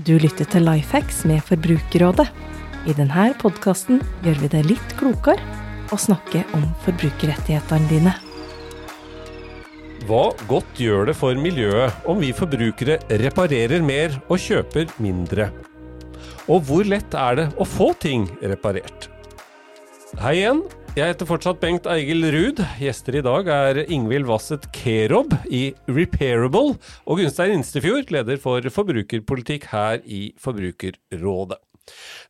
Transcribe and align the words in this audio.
Du 0.00 0.14
lytter 0.16 0.46
til 0.48 0.64
Lifehacks 0.64 1.24
med 1.28 1.42
Forbrukerrådet. 1.44 2.24
I 2.88 2.92
denne 2.96 3.24
podkasten 3.36 3.98
gjør 4.24 4.38
vi 4.40 4.48
det 4.54 4.62
litt 4.64 4.94
klokere 4.96 5.42
å 5.92 5.98
snakke 6.00 6.40
om 6.56 6.62
forbrukerrettighetene 6.86 7.90
dine. 7.90 8.14
Hva 10.08 10.22
godt 10.48 10.80
gjør 10.80 11.10
det 11.10 11.16
for 11.18 11.36
miljøet 11.36 12.08
om 12.08 12.22
vi 12.22 12.30
forbrukere 12.32 12.96
reparerer 13.20 13.84
mer 13.84 14.16
og 14.30 14.40
kjøper 14.40 14.88
mindre? 15.04 15.50
Og 16.48 16.64
hvor 16.70 16.88
lett 16.88 17.12
er 17.12 17.36
det 17.42 17.46
å 17.60 17.68
få 17.68 17.90
ting 18.00 18.24
reparert? 18.40 19.10
Hei 20.22 20.38
igjen, 20.38 20.64
jeg 20.98 21.12
heter 21.12 21.28
fortsatt 21.28 21.60
Bengt 21.62 21.86
Eigil 21.90 22.24
Ruud. 22.34 22.60
Gjester 22.82 23.20
i 23.20 23.22
dag 23.22 23.48
er 23.52 23.78
Ingvild 23.86 24.26
Wasset 24.26 24.66
Kerob 24.74 25.32
i 25.46 25.70
Repairable, 25.86 26.76
og 27.06 27.20
Gunstein 27.20 27.60
Instefjord, 27.60 28.10
leder 28.10 28.40
for 28.42 28.64
forbrukerpolitikk 28.74 29.68
her 29.70 30.00
i 30.02 30.30
Forbrukerrådet. 30.40 31.60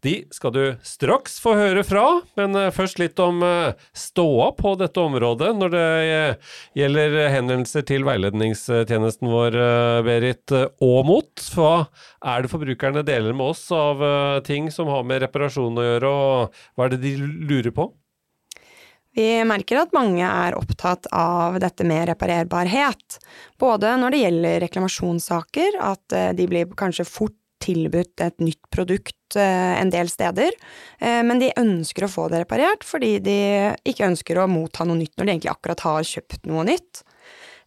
De 0.04 0.12
skal 0.32 0.52
du 0.54 0.62
straks 0.86 1.34
få 1.42 1.52
høre 1.58 1.82
fra, 1.84 2.04
men 2.38 2.56
eh, 2.56 2.70
først 2.72 3.00
litt 3.00 3.18
om 3.20 3.42
eh, 3.44 3.74
ståa 3.92 4.46
på 4.56 4.72
dette 4.80 5.02
området 5.02 5.50
når 5.58 5.74
det 5.74 5.84
eh, 6.06 6.54
gjelder 6.80 7.16
henvendelser 7.34 7.84
til 7.88 8.06
veiledningstjenesten 8.08 9.28
vår, 9.28 9.58
Berit 10.06 10.56
Aamodt. 10.56 11.44
Hva 11.52 11.90
er 12.24 12.44
det 12.44 12.52
forbrukerne 12.52 13.04
deler 13.04 13.36
med 13.36 13.52
oss 13.52 13.66
av 13.74 14.00
ting 14.46 14.72
som 14.72 14.88
har 14.92 15.04
med 15.04 15.24
reparasjon 15.26 15.80
å 15.80 15.88
gjøre, 15.90 16.12
og 16.12 16.62
hva 16.76 16.88
er 16.88 16.96
det 16.96 17.02
de 17.04 17.16
lurer 17.20 17.74
på? 17.76 17.90
Vi 19.16 19.26
merker 19.44 19.80
at 19.80 19.94
mange 19.96 20.22
er 20.22 20.54
opptatt 20.54 21.08
av 21.10 21.58
dette 21.62 21.82
med 21.88 22.06
reparerbarhet. 22.12 23.18
Både 23.58 23.96
når 23.98 24.14
det 24.14 24.20
gjelder 24.22 24.60
reklamasjonssaker, 24.62 25.80
at 25.82 26.14
de 26.38 26.46
blir 26.46 26.70
kanskje 26.78 27.08
fort 27.08 27.34
tilbudt 27.60 28.22
et 28.24 28.40
nytt 28.42 28.62
produkt 28.72 29.36
eh, 29.38 29.76
en 29.80 29.92
del 29.92 30.10
steder, 30.10 30.56
eh, 30.98 31.20
men 31.26 31.40
de 31.42 31.52
ønsker 31.60 32.06
å 32.06 32.10
få 32.10 32.28
det 32.32 32.44
reparert 32.44 32.86
fordi 32.86 33.18
de 33.24 33.38
ikke 33.88 34.08
ønsker 34.10 34.40
å 34.40 34.48
motta 34.50 34.86
noe 34.88 35.00
nytt 35.00 35.16
når 35.16 35.26
de 35.26 35.34
egentlig 35.34 35.52
akkurat 35.52 35.86
har 35.86 36.10
kjøpt 36.10 36.50
noe 36.50 36.66
nytt. 36.70 37.02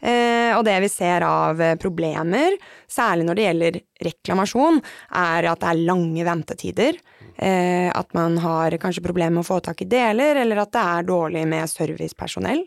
Eh, 0.03 0.51
og 0.57 0.65
det 0.67 0.75
vi 0.83 0.91
ser 0.91 1.23
av 1.27 1.61
problemer, 1.79 2.57
særlig 2.91 3.27
når 3.27 3.39
det 3.39 3.47
gjelder 3.47 3.81
reklamasjon, 4.09 4.81
er 5.21 5.51
at 5.53 5.61
det 5.61 5.69
er 5.71 5.85
lange 5.87 6.25
ventetider. 6.27 6.99
At 7.33 8.11
man 8.13 8.35
har 8.37 8.75
kanskje 8.77 9.01
problemer 9.03 9.33
med 9.39 9.41
å 9.41 9.47
få 9.47 9.57
tak 9.65 9.81
i 9.81 9.87
deler, 9.89 10.37
eller 10.43 10.59
at 10.61 10.71
det 10.75 10.83
er 10.83 11.07
dårlig 11.07 11.41
med 11.49 11.71
servicepersonell. 11.71 12.61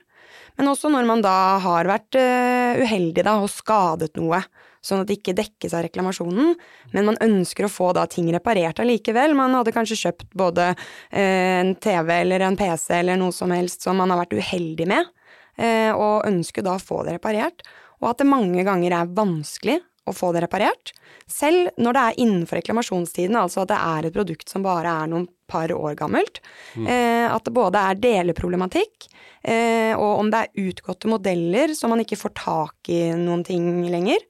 Men 0.58 0.70
også 0.73 0.91
når 0.91 1.06
man 1.06 1.23
da 1.23 1.36
har 1.62 1.86
vært 1.86 2.19
uheldig 2.19 3.23
da, 3.23 3.36
og 3.39 3.53
skadet 3.53 4.19
noe 4.19 4.42
sånn 4.86 5.03
at 5.03 5.11
det 5.11 5.19
ikke 5.19 5.34
dekkes 5.36 5.75
av 5.75 5.84
reklamasjonen, 5.86 6.55
men 6.95 7.08
man 7.08 7.19
ønsker 7.25 7.67
å 7.67 7.73
få 7.73 7.91
da 7.97 8.06
ting 8.11 8.28
reparert 8.34 8.81
allikevel. 8.83 9.34
Man 9.39 9.55
hadde 9.56 9.75
kanskje 9.75 9.98
kjøpt 10.05 10.31
både 10.39 10.70
eh, 10.73 11.58
en 11.61 11.75
TV 11.83 12.12
eller 12.20 12.47
en 12.47 12.58
PC 12.58 12.92
eller 13.01 13.20
noe 13.20 13.34
som 13.34 13.53
helst 13.55 13.86
som 13.86 13.98
man 13.98 14.12
har 14.12 14.23
vært 14.23 14.36
uheldig 14.39 14.89
med, 14.91 15.11
eh, 15.58 15.91
og 15.92 16.27
ønsker 16.28 16.67
da 16.67 16.77
å 16.77 16.83
få 16.83 17.03
det 17.06 17.19
reparert, 17.19 17.67
og 18.03 18.12
at 18.12 18.23
det 18.23 18.30
mange 18.30 18.67
ganger 18.67 18.98
er 18.98 19.14
vanskelig 19.17 19.80
å 20.07 20.15
få 20.15 20.33
det 20.35 20.45
reparert, 20.45 20.93
selv 21.31 21.73
når 21.83 21.97
det 21.97 22.03
er 22.03 22.21
innenfor 22.23 22.61
reklamasjonstiden, 22.61 23.37
altså 23.39 23.65
at 23.65 23.73
det 23.73 23.81
er 23.83 24.07
et 24.07 24.15
produkt 24.15 24.53
som 24.53 24.65
bare 24.67 24.93
er 25.03 25.11
noen 25.11 25.27
par 25.51 25.73
år 25.75 25.97
gammelt. 25.98 26.41
Mm. 26.75 26.87
Eh, 26.87 27.27
at 27.31 27.47
det 27.47 27.55
både 27.55 27.83
er 27.91 28.01
deleproblematikk, 28.03 29.09
eh, 29.43 29.93
og 29.95 30.23
om 30.23 30.31
det 30.33 30.43
er 30.45 30.67
utgåtte 30.71 31.11
modeller 31.11 31.75
som 31.79 31.95
man 31.95 32.03
ikke 32.03 32.19
får 32.21 32.35
tak 32.39 32.93
i 32.95 33.01
noen 33.19 33.45
ting 33.47 33.67
lenger. 33.91 34.23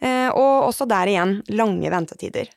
Eh, 0.00 0.28
og 0.32 0.70
også 0.70 0.88
der 0.88 1.10
igjen 1.12 1.38
lange 1.52 1.92
ventetider. 1.92 2.50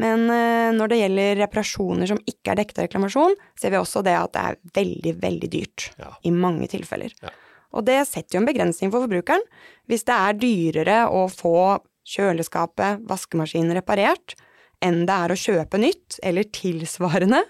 Men 0.00 0.24
eh, 0.32 0.70
når 0.76 0.92
det 0.92 1.00
gjelder 1.02 1.38
reparasjoner 1.42 2.08
som 2.08 2.20
ikke 2.30 2.52
er 2.52 2.60
dekket 2.62 2.80
av 2.80 2.88
reklamasjon, 2.88 3.36
ser 3.58 3.74
vi 3.74 3.80
også 3.80 4.04
det 4.06 4.16
at 4.16 4.32
det 4.36 4.44
er 4.46 4.58
veldig, 4.80 5.14
veldig 5.20 5.50
dyrt 5.52 5.90
ja. 6.00 6.12
i 6.24 6.32
mange 6.32 6.70
tilfeller. 6.72 7.12
Ja. 7.20 7.32
Og 7.76 7.86
det 7.86 8.00
setter 8.08 8.36
jo 8.36 8.42
en 8.42 8.48
begrensning 8.48 8.90
for 8.90 9.04
forbrukeren. 9.04 9.44
Hvis 9.90 10.06
det 10.08 10.16
er 10.16 10.38
dyrere 10.38 10.98
å 11.14 11.26
få 11.30 11.78
kjøleskapet, 12.08 13.04
vaskemaskinen 13.08 13.76
reparert 13.76 14.36
enn 14.84 15.02
det 15.08 15.16
er 15.16 15.32
å 15.32 15.38
kjøpe 15.38 15.80
nytt, 15.80 16.20
eller 16.24 16.46
tilsvarende, 16.56 17.42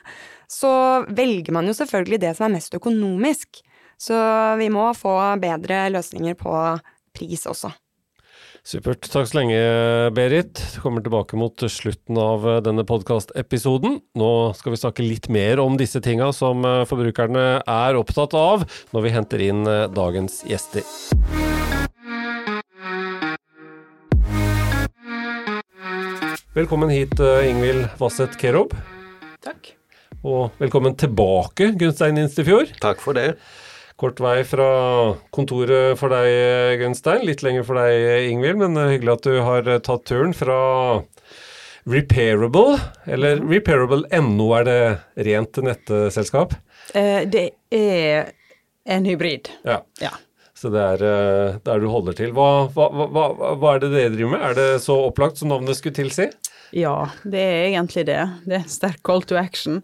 så 0.50 0.70
velger 1.06 1.54
man 1.54 1.68
jo 1.70 1.76
selvfølgelig 1.78 2.22
det 2.24 2.32
som 2.36 2.48
er 2.48 2.56
mest 2.56 2.74
økonomisk. 2.74 3.62
Så 4.00 4.16
vi 4.58 4.70
må 4.72 4.88
få 4.96 5.14
bedre 5.38 5.84
løsninger 5.94 6.34
på 6.40 6.54
pris 7.14 7.46
også. 7.46 7.70
Supert. 8.66 9.06
Takk 9.08 9.28
så 9.30 9.38
lenge, 9.38 9.60
Berit. 10.12 10.60
Du 10.74 10.82
kommer 10.82 11.04
tilbake 11.04 11.38
mot 11.40 11.64
slutten 11.72 12.18
av 12.20 12.44
denne 12.66 12.84
podkastepisoden. 12.88 14.00
Nå 14.20 14.32
skal 14.58 14.74
vi 14.74 14.80
snakke 14.82 15.06
litt 15.06 15.30
mer 15.32 15.62
om 15.62 15.78
disse 15.80 16.02
tinga 16.04 16.28
som 16.36 16.64
eh, 16.68 16.84
forbrukerne 16.88 17.46
er 17.64 18.00
opptatt 18.00 18.36
av, 18.36 18.66
når 18.92 19.06
vi 19.06 19.14
henter 19.16 19.46
inn 19.48 19.64
eh, 19.64 19.86
dagens 19.96 20.42
gjester. 20.48 20.84
Velkommen 26.50 26.90
hit, 26.90 27.12
Ingvild 27.46 27.84
Vasset-Kerob. 28.00 28.72
Takk. 29.38 29.68
Og 30.26 30.56
velkommen 30.58 30.96
tilbake, 30.98 31.68
Gunstein 31.78 32.18
Instefjord. 32.18 32.72
Takk 32.82 32.98
for 32.98 33.14
det. 33.14 33.36
Kort 33.94 34.18
vei 34.18 34.40
fra 34.42 34.66
kontoret 35.30 35.94
for 36.00 36.10
deg, 36.10 36.80
Gunstein. 36.80 37.22
Litt 37.28 37.44
lenger 37.46 37.62
for 37.68 37.78
deg, 37.78 38.26
Ingvild, 38.32 38.58
men 38.64 38.74
hyggelig 38.82 39.12
at 39.14 39.28
du 39.28 39.38
har 39.46 39.70
tatt 39.86 40.02
turen 40.10 40.34
fra 40.34 40.58
Repairable, 41.86 42.80
eller 43.06 43.38
Repairable.no, 43.46 44.48
er 44.58 44.66
det 44.66 44.80
rent 45.30 45.62
nettselskap? 45.70 46.58
Eh, 46.98 47.28
det 47.30 47.46
er 47.70 48.34
en 48.90 49.06
hybrid. 49.06 49.54
Ja. 49.62 49.84
ja. 50.02 50.16
Så 50.60 50.68
det 50.72 50.80
er 50.84 51.02
eh, 51.08 51.58
der 51.64 51.80
du 51.80 51.88
holder 51.88 52.16
til. 52.18 52.34
Hva, 52.36 52.68
hva, 52.74 52.90
hva, 52.92 53.26
hva, 53.56 53.74
er 53.74 53.84
det 53.84 53.92
dere 53.94 54.12
driver 54.12 54.34
med? 54.34 54.42
Er 54.50 54.56
det 54.58 54.68
så 54.84 54.98
opplagt 55.06 55.40
som 55.40 55.48
navnet 55.52 55.78
skulle 55.78 55.96
tilsi? 55.96 56.28
Ja, 56.76 57.08
det 57.24 57.40
er 57.40 57.68
egentlig 57.70 58.04
det. 58.10 58.20
Det 58.44 58.58
er 58.58 58.64
en 58.66 58.72
sterk 58.72 59.00
call 59.06 59.24
to 59.24 59.38
action. 59.40 59.80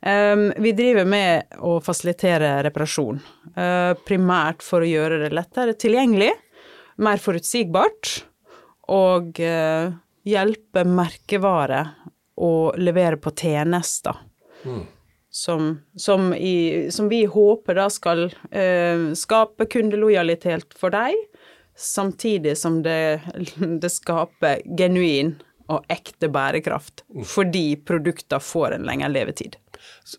Um, 0.00 0.46
vi 0.62 0.72
driver 0.72 1.04
med 1.04 1.58
å 1.60 1.74
fasilitere 1.84 2.54
reparasjon, 2.64 3.18
uh, 3.58 3.92
primært 4.08 4.62
for 4.64 4.80
å 4.80 4.88
gjøre 4.88 5.18
det 5.26 5.34
lettere 5.36 5.74
tilgjengelig, 5.76 6.30
mer 7.04 7.20
forutsigbart, 7.20 8.14
og 8.96 9.42
uh, 9.44 9.92
hjelpe 10.24 10.86
merkevarer 10.88 11.92
å 12.40 12.54
levere 12.80 13.20
på 13.20 13.34
tjenester. 13.36 14.24
Mm. 14.64 14.86
Som, 15.30 15.80
som, 15.94 16.32
i, 16.34 16.88
som, 16.90 17.06
vi 17.08 17.24
håper 17.30 17.76
da 17.78 17.84
skal 17.90 18.24
eh, 18.50 19.12
skape 19.14 19.68
kundelojalitet 19.70 20.74
for 20.74 20.90
deg, 20.90 21.14
samtidig 21.78 22.56
som 22.58 22.80
det, 22.82 23.20
det 23.82 23.92
skaper 23.94 24.64
genuin 24.78 25.36
og 25.70 25.86
ekte 25.86 26.28
bærekraft, 26.34 27.04
mm. 27.14 27.24
fordi 27.30 27.66
produkter 27.86 28.42
får 28.42 28.74
en 28.74 28.88
lengre 28.88 29.12
levetid. 29.12 29.54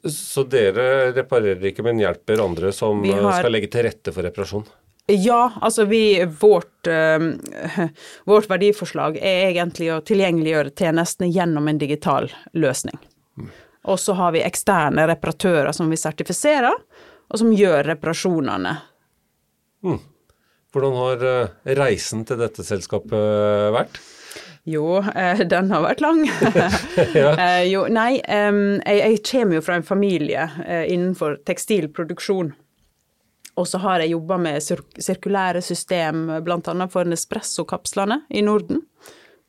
Så 0.07 0.45
dere 0.47 1.11
reparerer 1.11 1.65
ikke, 1.69 1.83
men 1.85 1.99
hjelper 1.99 2.41
andre 2.43 2.71
som 2.75 3.03
har, 3.03 3.41
skal 3.41 3.53
legge 3.53 3.69
til 3.73 3.85
rette 3.85 4.13
for 4.15 4.25
reparasjon? 4.25 4.63
Ja, 5.11 5.51
altså 5.61 5.83
vi 5.89 6.23
Vårt, 6.39 6.87
øh, 6.87 7.89
vårt 8.29 8.47
verdiforslag 8.49 9.17
er 9.17 9.49
egentlig 9.49 9.89
å 9.91 9.99
tilgjengeliggjøre 10.07 10.71
tjenestene 10.77 11.27
gjennom 11.33 11.67
en 11.67 11.81
digital 11.81 12.29
løsning. 12.55 12.95
Mm. 13.35 13.51
Og 13.89 13.97
så 13.99 14.13
har 14.17 14.35
vi 14.35 14.43
eksterne 14.45 15.07
reparatører 15.09 15.71
som 15.73 15.89
vi 15.89 15.97
sertifiserer, 15.97 16.75
og 17.31 17.39
som 17.41 17.53
gjør 17.55 17.87
reparasjonene. 17.93 18.75
Mm. 19.85 20.01
Hvordan 20.71 20.97
har 20.99 21.23
uh, 21.25 21.75
reisen 21.79 22.25
til 22.27 22.39
dette 22.39 22.63
selskapet 22.63 23.71
vært? 23.75 24.01
Jo, 24.63 24.99
eh, 25.15 25.41
den 25.49 25.71
har 25.73 25.81
vært 25.81 26.01
lang. 26.03 26.21
ja. 27.17 27.31
eh, 27.33 27.63
jo, 27.71 27.87
nei, 27.89 28.19
eh, 28.21 28.59
jeg, 28.85 29.21
kommer 29.25 29.57
jo 29.57 29.63
fra 29.65 29.79
en 29.79 29.87
familie 29.87 30.45
eh, 30.65 30.85
innenfor 30.93 31.39
tekstilproduksjon. 31.49 32.51
Og 33.59 33.67
så 33.67 33.81
har 33.83 34.03
jeg 34.03 34.13
jobba 34.13 34.37
med 34.39 34.61
sirkulære 34.61 35.63
system, 35.65 36.27
bl.a. 36.45 36.75
for 36.93 37.09
Nespresso-kapslene 37.09 38.21
i 38.29 38.45
Norden. 38.45 38.85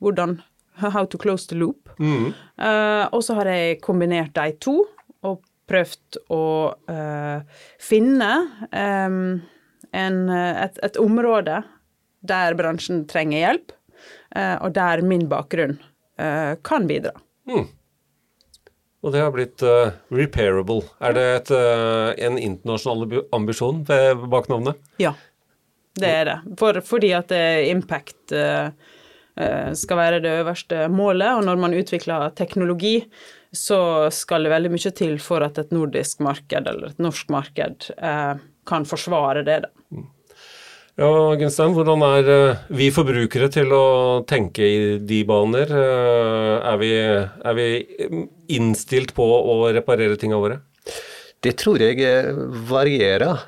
Hvordan 0.03 0.39
How 0.81 1.05
to 1.05 1.17
close 1.21 1.47
the 1.47 1.55
loop. 1.59 1.89
Mm. 1.99 2.31
Uh, 2.57 3.05
og 3.13 3.21
så 3.23 3.37
har 3.37 3.51
jeg 3.51 3.81
kombinert 3.83 4.33
de 4.35 4.55
to, 4.63 4.79
og 5.23 5.43
prøvd 5.69 6.17
å 6.33 6.45
uh, 6.89 7.61
finne 7.79 8.31
en, 8.73 10.17
et, 10.33 10.81
et 10.83 10.99
område 10.99 11.61
der 12.23 12.57
bransjen 12.59 13.05
trenger 13.07 13.39
hjelp 13.39 13.71
uh, 14.35 14.57
og 14.63 14.73
der 14.75 15.05
min 15.05 15.29
bakgrunn 15.31 15.79
kan 16.63 16.83
bidra. 16.85 17.15
Mm. 17.49 17.63
Og 19.03 19.11
det 19.11 19.19
har 19.19 19.33
blitt 19.35 19.63
uh, 19.65 19.91
repairable. 20.15 20.85
Er 21.03 21.15
det 21.17 21.23
et, 21.35 21.51
uh, 21.51 22.13
en 22.15 22.37
internasjonal 22.39 23.23
ambisjon 23.35 23.81
bak 23.83 24.47
navnet? 24.51 24.79
Ja, 25.01 25.11
det 25.99 26.11
er 26.21 26.29
det. 26.29 26.37
For, 26.59 26.79
fordi 26.87 27.11
at 27.17 27.33
impact 27.67 28.31
uh, 28.31 28.71
skal 29.33 29.97
være 29.97 30.19
det 30.21 30.31
øverste 30.43 30.83
målet, 30.93 31.31
og 31.33 31.45
når 31.47 31.57
man 31.57 31.73
utvikler 31.73 32.27
teknologi, 32.37 32.99
så 33.53 34.09
skal 34.13 34.45
det 34.45 34.53
veldig 34.53 34.71
mye 34.73 34.91
til 34.97 35.19
for 35.21 35.45
at 35.45 35.59
et 35.61 35.71
nordisk 35.73 36.23
marked 36.25 36.67
eller 36.69 36.89
et 36.89 37.01
norsk 37.01 37.29
marked 37.33 37.89
eh, 37.97 38.41
kan 38.69 38.85
forsvare 38.89 39.45
det. 39.45 39.59
da. 39.65 40.03
Ja, 40.97 41.09
Gunstein, 41.37 41.73
hvordan 41.73 42.03
er 42.05 42.27
eh, 42.29 42.63
vi 42.77 42.91
forbrukere 42.93 43.49
til 43.53 43.73
å 43.73 43.85
tenke 44.29 44.65
i 44.65 44.81
de 45.01 45.23
baner? 45.29 45.69
Eh, 45.69 46.53
er 46.69 46.77
vi, 46.81 46.91
er 46.97 47.57
vi 47.57 47.67
innstilt 48.57 49.13
på 49.17 49.25
å 49.25 49.57
reparere 49.73 50.17
tingene 50.21 50.41
våre? 50.41 50.59
Det 51.43 51.55
tror 51.61 51.81
jeg 51.81 52.01
eh, 52.05 52.29
varierer. 52.69 53.41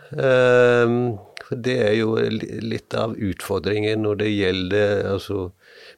Det 1.50 1.76
er 1.86 1.94
jo 2.00 2.16
litt 2.18 2.94
av 2.98 3.14
utfordringen 3.14 4.02
når 4.06 4.22
det 4.24 4.34
gjelder 4.34 5.12
altså, 5.14 5.52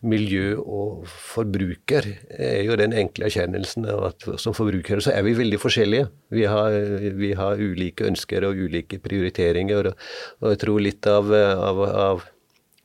miljø 0.05 0.57
og 0.61 1.07
forbruker, 1.07 2.05
er 2.29 2.61
jo 2.67 2.77
den 2.79 2.93
enkle 2.97 3.27
erkjennelsen 3.29 3.87
av 3.89 4.05
at 4.11 4.27
som 4.41 4.55
forbrukere 4.57 5.01
så 5.03 5.13
er 5.15 5.25
vi 5.25 5.35
veldig 5.37 5.59
forskjellige. 5.61 6.07
Vi 6.33 6.45
har, 6.49 6.77
vi 7.17 7.33
har 7.37 7.61
ulike 7.61 8.07
ønsker 8.07 8.45
og 8.47 8.61
ulike 8.67 9.01
prioriteringer. 9.03 9.91
Og, 9.91 10.49
jeg 10.51 10.61
tror 10.63 10.83
litt 10.83 11.09
av, 11.09 11.33
av, 11.33 11.83
av, 11.87 12.25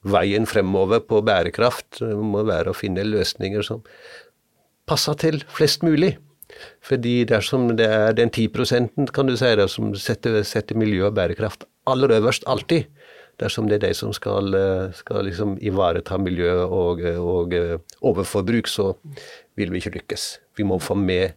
veien 0.03 0.49
fremover 0.50 1.05
på 1.06 1.20
bærekraft 1.23 2.00
må 2.03 2.43
være 2.49 2.73
å 2.73 2.76
finne 2.76 3.05
løsninger 3.06 3.62
som 3.62 3.85
passer 4.88 5.19
til 5.20 5.43
flest 5.53 5.85
mulig. 5.87 6.17
Fordi 6.85 7.23
dersom 7.29 7.70
det 7.79 7.87
er 7.87 8.17
den 8.19 8.32
10% 8.32 9.12
kan 9.14 9.29
du 9.29 9.37
si 9.38 9.53
det, 9.56 9.69
som 9.70 9.94
setter, 9.97 10.43
setter 10.47 10.76
miljø 10.79 11.06
og 11.09 11.14
bærekraft 11.17 11.69
aller 11.87 12.12
øverst 12.19 12.44
alltid, 12.47 12.85
dersom 13.42 13.68
det 13.68 13.78
er 13.78 13.88
de 13.88 13.94
som 13.96 14.12
skal, 14.16 14.54
eh, 14.54 14.92
skal 14.96 15.26
liksom 15.26 15.56
ivareta 15.60 16.18
miljø 16.20 16.52
og, 16.64 17.02
og, 17.20 17.56
eh, 17.56 17.78
overforbruk, 18.00 18.70
så 18.70 18.92
vil 19.58 19.72
vi 19.72 19.82
ikke 19.82 19.96
lykkes. 19.98 20.28
Vi 20.56 20.66
må 20.68 20.80
få 20.82 20.96
med, 20.98 21.36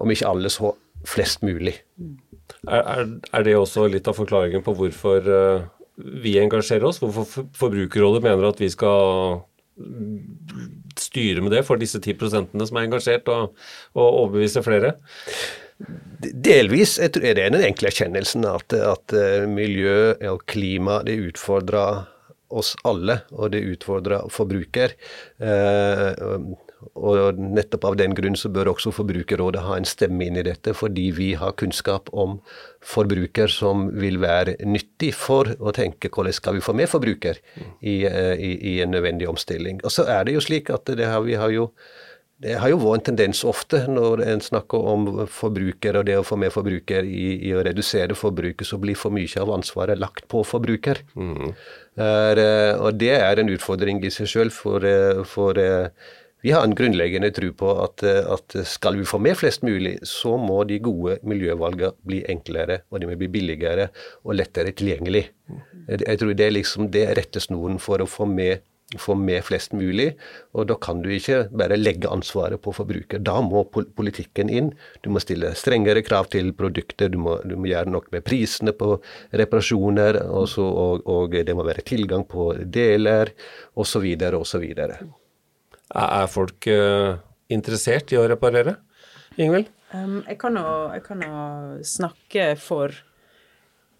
om 0.00 0.10
ikke 0.10 0.28
alle, 0.30 0.52
så 0.52 0.72
flest 1.08 1.42
mulig. 1.42 1.76
Er, 2.68 3.06
er 3.32 3.44
det 3.46 3.56
også 3.56 3.86
litt 3.88 4.08
av 4.10 4.18
forklaringen 4.18 4.64
på 4.64 4.74
hvorfor 4.76 5.28
eh, 5.28 5.68
vi 6.24 6.38
engasjerer 6.40 6.88
oss? 6.88 7.00
Hvorfor 7.02 7.46
Forbrukerrådet 7.56 8.24
mener 8.24 8.50
at 8.50 8.60
vi 8.60 8.68
skal 8.72 9.40
styre 11.00 11.40
med 11.40 11.54
det 11.54 11.64
for 11.64 11.80
disse 11.80 12.00
10% 12.02 12.52
som 12.52 12.76
er 12.76 12.86
engasjert, 12.86 13.28
og, 13.32 13.56
og 13.96 14.06
overbevise 14.24 14.62
flere? 14.64 14.94
Delvis 16.20 16.98
er 17.00 17.12
det 17.14 17.34
den 17.38 17.56
enkle 17.64 17.88
erkjennelsen 17.88 18.44
at, 18.48 18.74
at 18.76 19.14
eh, 19.16 19.46
miljø 19.48 20.12
og 20.32 20.42
klima 20.50 21.00
det 21.06 21.16
utfordrer 21.30 22.04
oss 22.50 22.74
alle, 22.84 23.20
og 23.30 23.52
det 23.54 23.62
utfordrer 23.76 24.26
forbruker. 24.32 24.96
Eh, 25.38 26.26
og 26.96 27.38
nettopp 27.40 27.84
av 27.90 27.96
den 28.00 28.14
grunn 28.16 28.36
så 28.38 28.48
bør 28.52 28.72
også 28.72 28.92
Forbrukerrådet 28.94 29.62
ha 29.66 29.76
en 29.76 29.88
stemme 29.88 30.24
inn 30.24 30.38
i 30.40 30.44
dette, 30.46 30.72
fordi 30.76 31.10
vi 31.16 31.30
har 31.36 31.56
kunnskap 31.60 32.08
om 32.16 32.38
forbruker 32.80 33.52
som 33.52 33.88
vil 34.00 34.16
være 34.22 34.56
nyttig 34.64 35.12
for 35.16 35.52
å 35.60 35.74
tenke 35.76 36.08
hvordan 36.08 36.36
skal 36.36 36.56
vi 36.56 36.64
få 36.64 36.74
med 36.76 36.88
forbruker 36.90 37.40
i, 37.80 38.00
eh, 38.08 38.34
i, 38.36 38.52
i 38.74 38.78
en 38.84 38.94
nødvendig 38.96 39.28
omstilling. 39.30 39.82
Og 39.84 39.92
så 39.92 40.08
er 40.08 40.24
det 40.26 40.38
jo 40.38 40.44
slik 40.44 40.72
at 40.72 40.88
har, 40.88 41.20
vi 41.26 41.36
har 41.40 41.52
jo 41.54 41.70
det 42.40 42.56
har 42.56 42.70
jo 42.72 42.78
vært 42.80 43.02
en 43.02 43.06
tendens 43.10 43.42
ofte 43.44 43.82
når 43.90 44.22
en 44.24 44.40
snakker 44.40 44.86
om 44.92 45.08
forbruker 45.28 45.98
og 46.00 46.06
det 46.08 46.16
å 46.16 46.24
få 46.24 46.38
med 46.40 46.52
forbruker 46.54 47.04
i, 47.04 47.34
i 47.50 47.52
å 47.52 47.60
redusere 47.66 48.16
forbruket, 48.16 48.64
så 48.64 48.78
blir 48.80 48.96
for 48.96 49.12
mye 49.12 49.42
av 49.42 49.52
ansvaret 49.58 50.00
lagt 50.00 50.24
på 50.32 50.40
forbruker. 50.48 51.02
Mm. 51.20 51.52
Er, 52.00 52.40
og 52.80 52.96
det 52.96 53.12
er 53.18 53.42
en 53.42 53.52
utfordring 53.52 54.00
i 54.00 54.12
seg 54.14 54.30
sjøl, 54.32 54.52
for, 54.56 54.86
for, 55.28 55.60
vi 56.40 56.54
har 56.56 56.64
en 56.64 56.76
grunnleggende 56.76 57.28
tro 57.36 57.50
på 57.52 57.74
at, 57.82 58.06
at, 58.08 58.56
skal 58.64 58.96
vi 58.96 59.04
få 59.04 59.20
med 59.20 59.36
flest 59.36 59.66
mulig, 59.66 59.98
så 60.08 60.38
må 60.40 60.62
de 60.64 60.80
gode 60.80 61.18
miljøvalgene 61.28 61.92
bli 62.08 62.22
enklere, 62.32 62.80
og 62.88 63.02
de 63.02 63.10
må 63.10 63.20
bli 63.20 63.28
billigere 63.36 63.90
og 64.24 64.38
lettere 64.40 64.72
tilgjengelig. 64.72 65.26
Jeg 65.92 66.16
tror 66.22 66.32
det 66.32 66.48
er 66.48 66.56
liksom 66.56 66.88
det 66.94 67.04
rettesnoren 67.20 67.76
for 67.82 68.00
å 68.00 68.08
få 68.08 68.24
med 68.32 68.64
få 68.98 69.14
med 69.14 69.44
flest 69.46 69.74
mulig. 69.76 70.14
Og 70.56 70.66
da 70.70 70.76
kan 70.82 71.02
du 71.02 71.10
ikke 71.14 71.44
bare 71.54 71.78
legge 71.78 72.10
ansvaret 72.10 72.60
på 72.62 72.72
forbruker. 72.74 73.22
Da 73.22 73.36
må 73.44 73.64
politikken 73.70 74.50
inn. 74.50 74.72
Du 75.04 75.10
må 75.14 75.22
stille 75.22 75.52
strengere 75.58 76.02
krav 76.06 76.30
til 76.32 76.52
produkter, 76.56 77.12
du 77.12 77.18
må, 77.22 77.38
du 77.46 77.56
må 77.56 77.70
gjøre 77.70 77.92
noe 77.92 78.10
med 78.10 78.24
prisene 78.26 78.74
på 78.76 78.96
reparasjoner, 79.36 80.22
også, 80.26 80.64
og, 80.64 81.06
og, 81.06 81.36
det 81.46 81.54
må 81.56 81.66
være 81.66 81.86
tilgang 81.86 82.26
på 82.28 82.52
deler, 82.66 83.30
osv., 83.78 84.06
osv. 84.40 84.64
Er 85.90 86.30
folk 86.30 86.66
uh, 86.70 87.18
interessert 87.50 88.12
i 88.14 88.18
å 88.18 88.26
reparere, 88.30 88.78
Ingvild? 89.40 89.70
Um, 89.94 90.20
jeg 90.26 90.38
kan 90.38 90.58
jo 90.58 91.38
snakke 91.86 92.52
for 92.62 92.94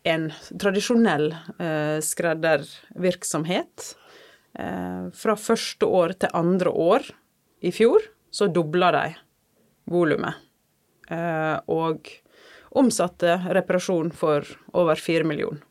en 0.07 0.29
tradisjonell 0.59 1.33
uh, 1.59 1.99
skreddervirksomhet 2.03 3.91
Eh, 3.91 4.00
fra 4.51 5.35
første 5.39 5.87
år 5.87 6.13
til 6.19 6.33
andre 6.35 6.71
år 6.75 7.05
i 7.63 7.71
fjor 7.71 8.03
så 8.31 8.49
dobla 8.51 8.91
de 8.95 9.05
volumet. 9.91 10.39
Eh, 11.11 11.57
og 11.67 12.11
omsatte 12.79 13.41
reparasjon 13.51 14.13
for 14.15 14.47
over 14.79 15.01
fire 15.01 15.27
millioner 15.27 15.63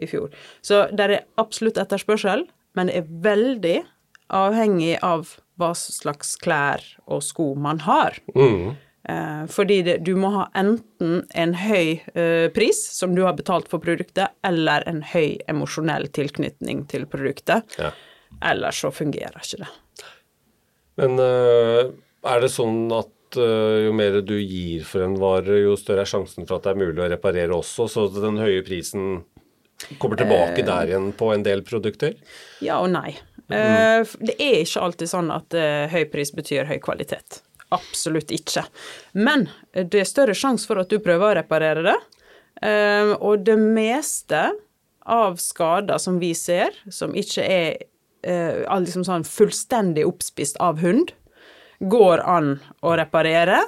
i 0.00 0.08
fjor. 0.08 0.32
Så 0.64 0.86
det 0.92 1.06
er 1.06 1.24
absolutt 1.40 1.80
etterspørsel, 1.80 2.46
men 2.76 2.88
det 2.88 3.00
er 3.00 3.08
veldig 3.24 3.78
avhengig 4.36 4.94
av 5.04 5.34
hva 5.60 5.72
slags 5.76 6.36
klær 6.40 6.84
og 7.10 7.24
sko 7.24 7.52
man 7.58 7.82
har. 7.84 8.16
Mm. 8.36 8.76
Eh, 9.10 9.46
fordi 9.46 9.82
det, 9.82 9.96
du 9.98 10.14
må 10.18 10.30
ha 10.34 10.46
enten 10.58 11.22
en 11.34 11.54
høy 11.58 12.00
eh, 12.14 12.48
pris 12.54 12.80
som 12.94 13.14
du 13.16 13.22
har 13.26 13.36
betalt 13.38 13.70
for 13.70 13.82
produktet, 13.82 14.36
eller 14.46 14.84
en 14.90 15.02
høy 15.12 15.40
emosjonell 15.50 16.10
tilknytning 16.14 16.84
til 16.90 17.06
produktet. 17.10 17.78
Ja. 17.80 17.92
Ellers 18.52 18.82
så 18.84 18.92
fungerer 18.94 19.40
ikke 19.40 19.64
det. 19.64 19.70
Men 21.00 21.16
uh, 21.18 21.88
er 22.28 22.42
det 22.42 22.50
sånn 22.52 22.84
at 22.94 23.08
jo 23.36 23.92
mer 23.94 24.16
du 24.26 24.34
gir 24.42 24.82
for 24.82 25.04
en 25.04 25.12
vare, 25.22 25.60
jo 25.62 25.76
større 25.78 26.02
er 26.02 26.10
sjansen 26.10 26.48
for 26.48 26.58
at 26.58 26.64
det 26.66 26.72
er 26.72 26.80
mulig 26.80 27.04
å 27.04 27.06
reparere 27.12 27.54
også, 27.54 27.86
så 27.86 28.06
den 28.10 28.40
høye 28.42 28.64
prisen 28.66 29.20
kommer 30.02 30.18
tilbake 30.18 30.64
der 30.66 30.90
igjen 30.90 31.12
på 31.16 31.28
en 31.30 31.44
del 31.46 31.62
produkter? 31.66 32.16
Ja 32.58 32.80
og 32.82 32.90
nei. 32.90 33.14
Mm. 33.46 34.02
det 34.26 34.34
er 34.34 34.58
ikke 34.64 34.82
alltid 34.82 35.12
sånn 35.12 35.30
at 35.34 35.54
høy 35.94 36.02
pris 36.10 36.34
betyr 36.34 36.66
høy 36.66 36.80
kvalitet. 36.82 37.38
Absolutt 37.74 38.32
ikke. 38.34 38.64
Men 39.14 39.46
det 39.72 40.02
er 40.02 40.08
større 40.08 40.34
sjanse 40.34 40.66
for 40.66 40.80
at 40.82 40.90
du 40.90 40.98
prøver 41.02 41.30
å 41.30 41.38
reparere 41.38 41.84
det. 41.86 41.98
Ehm, 42.66 43.14
og 43.20 43.44
det 43.46 43.56
meste 43.60 44.50
av 45.06 45.38
skader 45.40 45.98
som 45.98 46.18
vi 46.20 46.32
ser, 46.36 46.74
som 46.90 47.14
ikke 47.16 47.44
er 47.46 47.68
eh, 48.26 48.66
liksom 48.82 49.06
sånn 49.06 49.26
fullstendig 49.26 50.04
oppspist 50.08 50.60
av 50.60 50.82
hund, 50.82 51.14
går 51.80 52.20
an 52.28 52.58
å 52.84 52.94
reparere, 52.98 53.62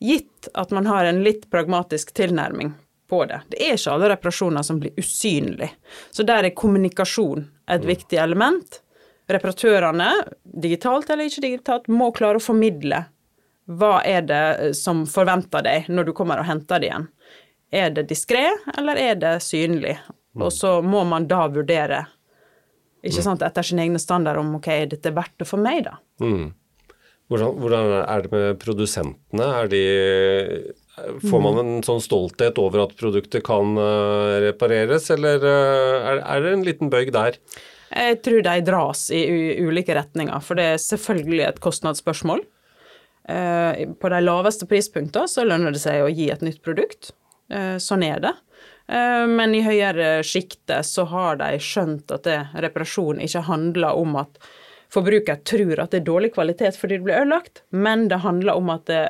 gitt 0.00 0.48
at 0.54 0.70
man 0.72 0.86
har 0.88 1.04
en 1.04 1.20
litt 1.24 1.48
pragmatisk 1.52 2.14
tilnærming 2.16 2.72
på 3.08 3.24
det. 3.28 3.42
Det 3.52 3.60
er 3.64 3.76
ikke 3.76 3.94
alle 3.94 4.12
reparasjoner 4.14 4.64
som 4.64 4.78
blir 4.80 4.96
usynlige. 5.00 5.72
Så 6.10 6.24
der 6.28 6.48
er 6.48 6.56
kommunikasjon 6.56 7.44
et 7.68 7.84
mm. 7.84 7.88
viktig 7.88 8.20
element. 8.20 8.80
Reparatørene, 9.28 10.08
digitalt 10.44 11.10
eller 11.12 11.28
ikke 11.28 11.44
digitalt, 11.44 11.88
må 11.92 12.10
klare 12.16 12.40
å 12.40 12.44
formidle 12.44 13.02
hva 13.68 13.98
er 14.06 14.24
det 14.28 14.44
eh, 14.58 14.74
som 14.76 15.04
forventer 15.08 15.64
deg 15.64 15.88
når 15.92 16.08
du 16.08 16.14
kommer 16.16 16.40
og 16.40 16.48
henter 16.48 16.80
det 16.80 16.90
igjen? 16.90 17.08
Er 17.68 17.90
det 17.92 18.06
diskré, 18.08 18.46
eller 18.78 18.96
er 18.96 19.18
det 19.20 19.34
synlig? 19.44 19.98
Mm. 20.32 20.46
Og 20.46 20.52
så 20.56 20.78
må 20.80 21.02
man 21.08 21.26
da 21.28 21.44
vurdere, 21.52 22.06
ikke 23.02 23.20
mm. 23.20 23.26
sant, 23.26 23.44
etter 23.44 23.66
sin 23.66 23.82
egne 23.82 24.00
standard 24.00 24.40
om 24.40 24.56
ok, 24.56 24.70
er 24.72 24.88
dette 24.94 25.12
verdt 25.12 25.36
det 25.42 25.48
for 25.50 25.60
meg, 25.60 25.84
da? 25.84 25.98
Mm. 26.24 26.48
Hvordan, 27.28 27.58
hvordan, 27.60 27.90
er 28.00 28.22
det 28.24 28.32
med 28.32 28.60
produsentene? 28.62 29.48
Er 29.60 29.72
de 29.72 29.82
Får 30.98 31.42
man 31.44 31.60
en 31.60 31.82
sånn 31.86 32.00
stolthet 32.02 32.56
over 32.58 32.88
at 32.88 32.94
produktet 32.98 33.44
kan 33.46 33.76
uh, 33.78 34.40
repareres, 34.42 35.04
eller 35.14 35.44
er, 35.46 36.22
er 36.24 36.42
det 36.42 36.54
en 36.56 36.64
liten 36.66 36.90
bøyg 36.90 37.12
der? 37.14 37.36
Jeg 37.92 38.16
tror 38.24 38.42
de 38.42 38.54
dras 38.66 39.04
i 39.14 39.20
ulike 39.62 39.94
retninger, 39.94 40.42
for 40.42 40.58
det 40.58 40.72
er 40.72 40.82
selvfølgelig 40.82 41.44
et 41.46 41.60
kostnadsspørsmål. 41.62 42.42
Eh, 43.28 43.88
på 44.00 44.08
de 44.08 44.20
laveste 44.24 44.66
prispunktene 44.66 45.28
så 45.28 45.44
lønner 45.44 45.74
det 45.74 45.82
seg 45.82 46.00
å 46.00 46.12
gi 46.12 46.30
et 46.32 46.44
nytt 46.44 46.62
produkt. 46.64 47.12
Eh, 47.52 47.76
sånn 47.82 48.04
er 48.06 48.22
det. 48.24 48.32
Eh, 48.88 49.24
men 49.28 49.52
i 49.56 49.64
høyere 49.66 50.22
sjiktet 50.24 50.88
så 50.88 51.04
har 51.10 51.36
de 51.42 51.58
skjønt 51.60 52.14
at 52.14 52.24
det, 52.24 52.38
reparasjon 52.64 53.20
ikke 53.24 53.44
handler 53.50 54.00
om 54.00 54.16
at 54.22 54.40
forbruker 54.88 55.42
tror 55.44 55.82
at 55.82 55.92
det 55.92 56.00
er 56.00 56.06
dårlig 56.06 56.32
kvalitet 56.32 56.78
fordi 56.80 56.96
det 56.96 57.04
blir 57.04 57.18
ødelagt, 57.18 57.60
men 57.68 58.06
det 58.08 58.22
handler 58.24 58.56
om 58.56 58.70
at 58.72 58.86
det, 58.88 59.02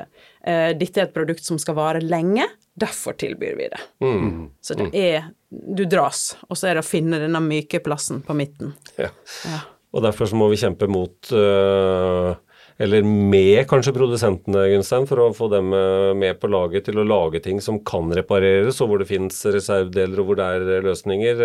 dette 0.75 0.99
er 0.99 1.05
et 1.05 1.13
produkt 1.15 1.45
som 1.47 1.55
skal 1.61 1.77
vare 1.77 2.01
lenge. 2.03 2.43
Derfor 2.75 3.15
tilbyr 3.15 3.55
vi 3.55 3.69
det. 3.71 3.79
Mm. 4.03 4.49
Så 4.59 4.75
det 4.75 4.89
er 4.91 5.29
Du 5.49 5.85
dras, 5.87 6.35
og 6.45 6.59
så 6.59 6.67
er 6.67 6.75
det 6.77 6.83
å 6.83 6.85
finne 6.85 7.17
denne 7.17 7.39
myke 7.41 7.79
plassen 7.81 8.19
på 8.21 8.35
midten. 8.37 8.75
Ja. 8.99 9.07
ja. 9.47 9.61
Og 9.95 10.03
derfor 10.05 10.29
så 10.29 10.37
må 10.37 10.45
vi 10.51 10.59
kjempe 10.61 10.85
mot 10.91 11.31
øh, 11.33 12.35
eller 12.79 13.03
med 13.03 13.65
kanskje 13.67 13.93
produsentene, 13.95 14.65
Gunstein, 14.71 15.07
for 15.09 15.19
å 15.23 15.31
få 15.35 15.49
dem 15.51 15.73
øh, 15.75 16.11
med 16.17 16.39
på 16.39 16.47
laget 16.51 16.87
til 16.87 17.01
å 17.01 17.07
lage 17.07 17.41
ting 17.43 17.59
som 17.63 17.81
kan 17.83 18.11
repareres, 18.15 18.79
og 18.79 18.91
hvor 18.91 19.03
det 19.03 19.09
fins 19.09 19.41
reservedeler 19.45 20.21
og 20.21 20.29
hvor 20.29 20.39
det 20.39 20.47
er 20.55 20.85
løsninger. 20.87 21.43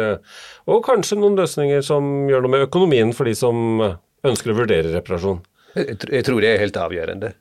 Og 0.70 0.84
kanskje 0.86 1.18
noen 1.18 1.38
løsninger 1.40 1.82
som 1.86 2.28
gjør 2.30 2.44
noe 2.44 2.54
med 2.54 2.68
økonomien 2.68 3.10
for 3.16 3.26
de 3.26 3.34
som 3.38 3.82
ønsker 4.24 4.54
å 4.54 4.60
vurdere 4.62 4.94
reparasjon. 4.94 5.42
Jeg 5.74 6.22
tror 6.22 6.38
det 6.38 6.52
er 6.52 6.60
helt 6.62 6.76
avgjørende. 6.78 7.32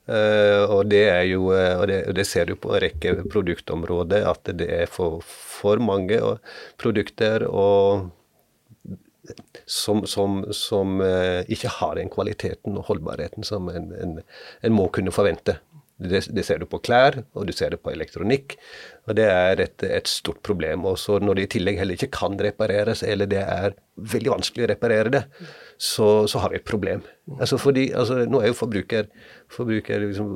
Og 0.73 0.87
det 0.89 1.03
jo, 1.29 1.51
og 1.53 1.83
det, 1.91 1.99
det 2.17 2.25
ser 2.25 2.49
du 2.49 2.55
på 2.57 2.71
en 2.73 2.81
rekke 2.81 3.13
produktområder, 3.29 4.25
at 4.25 4.49
det 4.57 4.69
er 4.73 4.89
for, 4.89 5.21
for 5.21 5.77
mange 5.85 6.17
produkter 6.81 7.45
og 7.45 8.09
som, 9.65 10.05
som, 10.07 10.41
som 10.51 11.01
eh, 11.01 11.43
ikke 11.51 11.71
har 11.79 11.95
den 11.99 12.11
kvaliteten 12.11 12.77
og 12.79 12.89
holdbarheten 12.89 13.45
som 13.47 13.69
en, 13.71 13.91
en, 13.95 14.17
en 14.61 14.75
må 14.75 14.89
kunne 14.93 15.13
forvente. 15.15 15.59
Det, 16.03 16.23
det, 16.35 16.43
ser 16.43 16.59
du 16.59 16.65
på 16.67 16.81
klær, 16.83 17.19
og 17.37 17.45
du 17.47 17.53
ser 17.55 17.71
det 17.71 17.79
på 17.83 17.91
elektronikk. 17.93 18.57
og 19.07 19.15
Det 19.15 19.27
er 19.29 19.61
et, 19.61 19.83
et 19.85 20.09
stort 20.09 20.41
problem. 20.43 20.87
Og 20.89 20.97
når 21.23 21.37
det 21.37 21.45
i 21.45 21.51
tillegg 21.53 21.77
heller 21.79 21.95
ikke 21.95 22.11
kan 22.17 22.35
repareres, 22.41 23.05
eller 23.07 23.29
det 23.29 23.43
er 23.45 23.77
veldig 23.95 24.33
vanskelig 24.33 24.65
å 24.65 24.71
reparere 24.73 25.13
det, 25.13 25.23
så, 25.77 26.25
så 26.27 26.41
har 26.43 26.51
vi 26.51 26.59
et 26.59 26.67
problem. 26.67 27.05
Altså 27.37 27.61
fordi, 27.61 27.91
altså, 27.95 28.23
Nå 28.27 28.41
er 28.41 28.51
jo 28.51 28.57
forbruker, 28.57 29.07
forbruker 29.53 30.03
liksom 30.09 30.33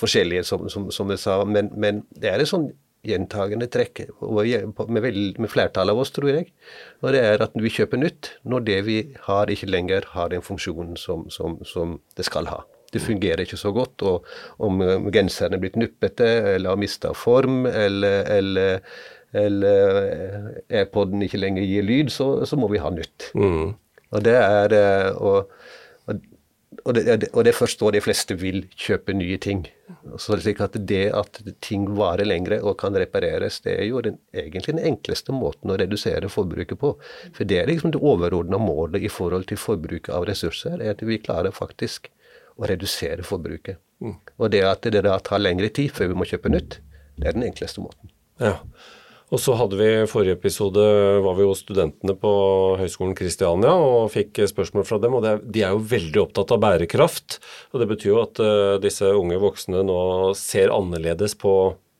forskjellige, 0.00 0.48
som, 0.48 0.66
som, 0.72 0.90
som 0.94 1.14
jeg 1.14 1.22
sa, 1.22 1.42
men, 1.46 1.70
men 1.76 2.02
det 2.16 2.32
er 2.32 2.42
et 2.42 2.50
sånn 2.50 2.70
gjentagende 3.08 3.68
trekk 3.72 4.04
med, 4.20 5.06
med 5.38 5.50
flertallet 5.50 5.94
av 5.94 6.02
oss, 6.02 6.12
tror 6.14 6.30
jeg. 6.32 6.48
Og 7.02 7.14
det 7.14 7.22
er 7.24 7.44
at 7.44 7.56
vi 7.58 7.72
kjøper 7.72 8.00
nytt 8.00 8.32
når 8.48 8.66
det 8.68 8.80
vi 8.88 8.98
har, 9.26 9.50
ikke 9.50 9.70
lenger 9.70 10.08
har 10.14 10.32
den 10.32 10.44
funksjonen 10.44 10.98
som, 11.00 11.26
som, 11.32 11.58
som 11.68 11.98
det 12.18 12.28
skal 12.28 12.50
ha. 12.52 12.62
Det 12.92 13.02
fungerer 13.04 13.44
ikke 13.44 13.60
så 13.60 13.72
godt. 13.76 14.04
Og 14.08 14.24
om 14.64 14.80
genseren 15.12 15.56
er 15.56 15.62
blitt 15.62 15.76
nuppete 15.80 16.28
eller 16.54 16.72
har 16.72 16.80
mista 16.80 17.12
form, 17.16 17.66
eller, 17.68 18.22
eller, 18.38 18.80
eller 19.36 20.54
AirPoden 20.70 21.24
ikke 21.26 21.42
lenger 21.42 21.68
gir 21.68 21.84
lyd, 21.84 22.12
så, 22.14 22.30
så 22.48 22.56
må 22.60 22.70
vi 22.72 22.80
ha 22.82 22.92
nytt. 22.94 23.30
Mm. 23.36 23.76
Og 24.08 24.24
det 24.24 24.36
er 24.40 24.72
eh, 24.76 25.10
og, 25.20 25.52
og 26.88 26.94
det, 26.96 27.28
og 27.36 27.44
det 27.44 27.52
er 27.52 27.76
da 27.80 27.90
de 27.92 28.00
fleste 28.00 28.34
vil 28.40 28.62
kjøpe 28.72 29.12
nye 29.16 29.36
ting. 29.44 29.66
Så 30.16 30.38
slik 30.40 30.60
at 30.64 30.76
Det 30.88 31.10
at 31.12 31.40
ting 31.60 31.84
varer 31.98 32.24
lengre 32.24 32.60
og 32.62 32.78
kan 32.80 32.96
repareres, 32.96 33.60
det 33.60 33.74
er 33.76 33.84
jo 33.90 34.00
den, 34.00 34.18
egentlig 34.32 34.74
den 34.74 34.84
enkleste 34.92 35.34
måten 35.36 35.70
å 35.70 35.76
redusere 35.76 36.30
forbruket 36.32 36.80
på. 36.80 36.94
For 37.36 37.44
det 37.44 37.60
er 37.60 37.68
liksom 37.68 37.92
det 37.92 38.00
overordna 38.00 38.58
målet 38.58 39.04
i 39.04 39.12
forhold 39.12 39.48
til 39.50 39.60
forbruket 39.60 40.14
av 40.14 40.24
ressurser, 40.30 40.80
er 40.80 40.96
at 40.96 41.04
vi 41.04 41.20
klarer 41.20 41.52
faktisk 41.52 42.08
å 42.56 42.66
redusere 42.70 43.26
forbruket. 43.26 43.78
Mm. 44.00 44.16
Og 44.38 44.50
det 44.54 44.62
at 44.64 44.88
det 44.88 45.04
da 45.04 45.18
tar 45.20 45.42
lengre 45.42 45.68
tid 45.68 45.92
før 45.94 46.12
vi 46.12 46.18
må 46.18 46.28
kjøpe 46.28 46.52
nytt, 46.52 46.80
det 47.18 47.28
er 47.28 47.36
den 47.36 47.46
enkleste 47.50 47.82
måten. 47.84 48.14
Ja. 48.40 48.56
Og 49.28 49.40
så 49.42 49.54
hadde 49.60 49.76
vi 49.76 49.88
forrige 50.08 50.38
episode 50.38 50.82
var 51.24 51.34
vi 51.36 51.44
hos 51.44 51.60
studentene 51.60 52.14
på 52.16 52.30
Høgskolen 52.80 53.16
Kristiania 53.16 53.74
og 53.76 54.08
fikk 54.14 54.40
spørsmål 54.48 54.86
fra 54.88 55.00
dem. 55.02 55.18
og 55.18 55.26
det, 55.26 55.34
De 55.52 55.64
er 55.66 55.74
jo 55.74 55.84
veldig 55.90 56.22
opptatt 56.22 56.54
av 56.56 56.62
bærekraft. 56.64 57.36
og 57.72 57.82
Det 57.82 57.90
betyr 57.90 58.10
jo 58.14 58.22
at 58.22 58.40
uh, 58.40 58.78
disse 58.80 59.04
unge 59.04 59.36
voksne 59.42 59.84
nå 59.84 60.00
ser 60.38 60.72
annerledes 60.72 61.36
på 61.36 61.54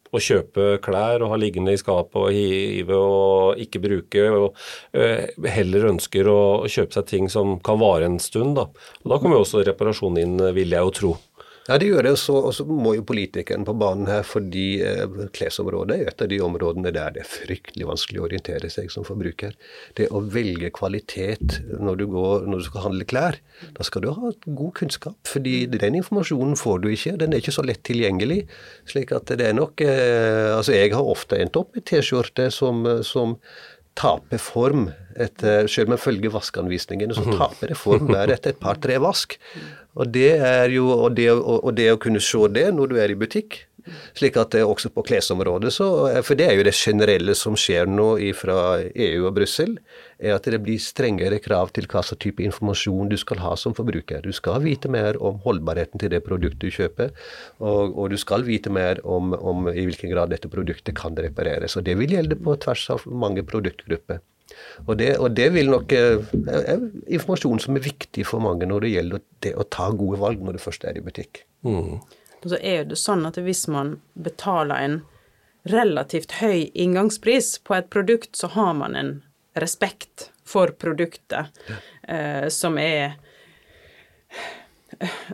å 0.09 0.23
kjøpe 0.25 0.79
klær 0.81 1.21
og 1.21 1.35
ha 1.35 1.37
liggende 1.37 1.75
i 1.77 1.81
skapet 1.81 2.17
og 2.17 2.33
hive 2.33 2.97
og 2.97 3.61
ikke 3.61 3.83
bruke, 3.85 4.25
og 4.33 4.57
uh, 4.97 5.29
heller 5.53 5.91
ønsker 5.93 6.31
å, 6.33 6.41
å, 6.65 6.71
kjøpe 6.73 6.97
seg 6.97 7.11
ting 7.13 7.29
som 7.29 7.59
kan 7.61 7.77
vare 7.83 8.09
en 8.09 8.17
stund. 8.23 8.57
Da, 8.57 8.71
og 9.05 9.13
da 9.13 9.21
kommer 9.21 9.37
jo 9.37 9.45
også 9.45 9.67
reparasjon 9.69 10.17
inn, 10.25 10.39
vil 10.57 10.73
jeg 10.73 10.81
jo 10.81 10.97
tro. 11.03 11.17
Ja, 11.69 11.77
det 11.77 11.91
gjør 11.91 12.07
det. 12.07 12.15
Og 12.33 12.49
så 12.57 12.65
må 12.65 12.95
jo 12.97 13.05
politikeren 13.05 13.67
på 13.69 13.75
banen 13.77 14.09
her, 14.09 14.23
fordi 14.25 14.81
eh, 14.81 15.05
klesområdet 15.37 15.99
er 15.99 16.09
et 16.09 16.25
av 16.25 16.31
de 16.31 16.41
områdene 16.41 16.93
der 16.97 17.13
det 17.13 17.25
er 17.25 17.29
fryktelig 17.29 17.89
vanskelig 17.91 18.23
å 18.23 18.25
orientere 18.25 18.71
seg 18.73 18.89
som 18.93 19.05
forbruker. 19.05 19.53
Det 19.99 20.09
å 20.09 20.23
velge 20.25 20.73
kvalitet 20.75 21.59
når 21.77 22.01
du, 22.01 22.07
går, 22.15 22.49
når 22.49 22.63
du 22.63 22.69
skal 22.71 22.87
handle 22.87 23.09
klær, 23.09 23.41
da 23.77 23.85
skal 23.85 24.07
du 24.07 24.11
ha 24.17 24.33
god 24.47 24.75
kunnskap. 24.81 25.19
fordi 25.29 25.67
den 25.69 26.01
informasjonen 26.01 26.57
får 26.57 26.85
du 26.85 26.91
ikke. 26.95 27.17
Den 27.21 27.37
er 27.37 27.45
ikke 27.45 27.59
så 27.59 27.67
lett 27.67 27.85
tilgjengelig. 27.85 28.47
slik 28.89 29.13
at 29.13 29.29
det 29.37 29.51
er 29.51 29.57
nok 29.59 29.85
eh, 29.85 30.57
Altså, 30.59 30.73
jeg 30.73 30.95
har 30.95 31.05
ofte 31.05 31.37
endt 31.37 31.57
opp 31.61 31.77
med 31.77 31.85
T-skjorte 31.87 32.49
som, 32.55 32.81
som 33.05 33.37
taper 33.99 34.41
form 34.43 34.89
etter, 35.19 35.67
Selv 35.67 35.91
om 35.91 35.97
jeg 35.97 36.05
følger 36.05 36.35
vaskeanvisningene, 36.35 37.15
så 37.17 37.25
taper 37.27 37.73
det 37.73 37.79
form 37.79 38.07
bare 38.13 38.37
etter 38.37 38.55
et 38.55 38.61
par-tre 38.63 39.01
vask. 39.03 39.35
Og 39.99 40.13
det 40.15 40.37
er 40.39 40.71
jo, 40.71 40.87
og 40.95 41.17
det, 41.19 41.33
og 41.35 41.73
det, 41.75 41.89
å 41.91 41.99
kunne 41.99 42.23
se 42.23 42.45
det 42.55 42.69
når 42.75 42.93
du 42.93 43.01
er 43.03 43.11
i 43.11 43.19
butikk, 43.19 43.65
slik 44.19 44.37
at 44.39 44.53
det 44.53 44.63
også 44.69 44.91
på 44.93 45.03
klesområdet 45.09 45.71
så 45.73 45.87
For 46.27 46.37
det 46.37 46.45
er 46.45 46.59
jo 46.59 46.67
det 46.67 46.75
generelle 46.77 47.33
som 47.39 47.57
skjer 47.57 47.89
nå 47.89 48.11
fra 48.37 48.59
EU 48.85 49.27
og 49.27 49.33
Brussel, 49.39 49.79
er 50.19 50.35
at 50.35 50.47
det 50.51 50.59
blir 50.65 50.81
strengere 50.83 51.39
krav 51.43 51.71
til 51.75 51.87
hva 51.91 52.03
slags 52.03 52.23
type 52.25 52.43
informasjon 52.43 53.11
du 53.13 53.17
skal 53.21 53.41
ha 53.43 53.55
som 53.61 53.75
forbruker. 53.77 54.23
Du 54.25 54.35
skal 54.35 54.63
vite 54.65 54.91
mer 54.91 55.19
om 55.23 55.39
holdbarheten 55.45 56.03
til 56.03 56.11
det 56.15 56.25
produktet 56.27 56.65
du 56.65 56.75
kjøper, 56.75 57.13
og, 57.59 57.95
og 57.95 58.11
du 58.11 58.19
skal 58.21 58.47
vite 58.49 58.73
mer 58.75 59.03
om, 59.07 59.33
om, 59.35 59.69
i 59.71 59.87
hvilken 59.87 60.11
grad 60.13 60.35
dette 60.35 60.51
produktet 60.51 60.99
kan 60.99 61.17
repareres. 61.19 61.79
Og 61.79 61.87
det 61.87 61.99
vil 62.01 62.19
gjelde 62.19 62.39
på 62.43 62.57
tvers 62.65 62.89
av 62.95 63.07
mange 63.07 63.47
produktgrupper. 63.47 64.23
Og 64.87 64.97
det, 64.99 65.11
og 65.21 65.35
det 65.37 65.51
vil 65.55 65.69
nok 65.71 65.93
eh, 65.93 66.25
er 66.49 66.81
informasjon 67.07 67.61
som 67.63 67.77
er 67.77 67.85
viktig 67.85 68.25
for 68.27 68.43
mange 68.43 68.67
når 68.67 68.87
det 68.87 68.95
gjelder 68.95 69.23
det 69.45 69.53
å 69.61 69.67
ta 69.69 69.91
gode 69.93 70.19
valg 70.23 70.41
når 70.43 70.57
du 70.57 70.63
først 70.63 70.87
er 70.89 70.99
i 70.99 71.05
butikk. 71.05 71.45
Mm. 71.67 71.99
Og 72.39 72.51
så 72.53 72.59
er 72.65 72.87
det 72.89 72.99
sånn 72.99 73.27
at 73.29 73.39
hvis 73.43 73.67
man 73.71 73.99
betaler 74.17 74.83
en 74.87 74.99
relativt 75.69 76.39
høy 76.41 76.71
inngangspris 76.73 77.59
på 77.67 77.77
et 77.77 77.91
produkt, 77.93 78.37
så 78.39 78.49
har 78.55 78.73
man 78.79 78.97
en 78.97 79.11
respekt 79.63 80.31
for 80.49 80.73
produktet 80.79 81.61
eh, 82.09 82.49
som 82.49 82.79
er 82.79 83.19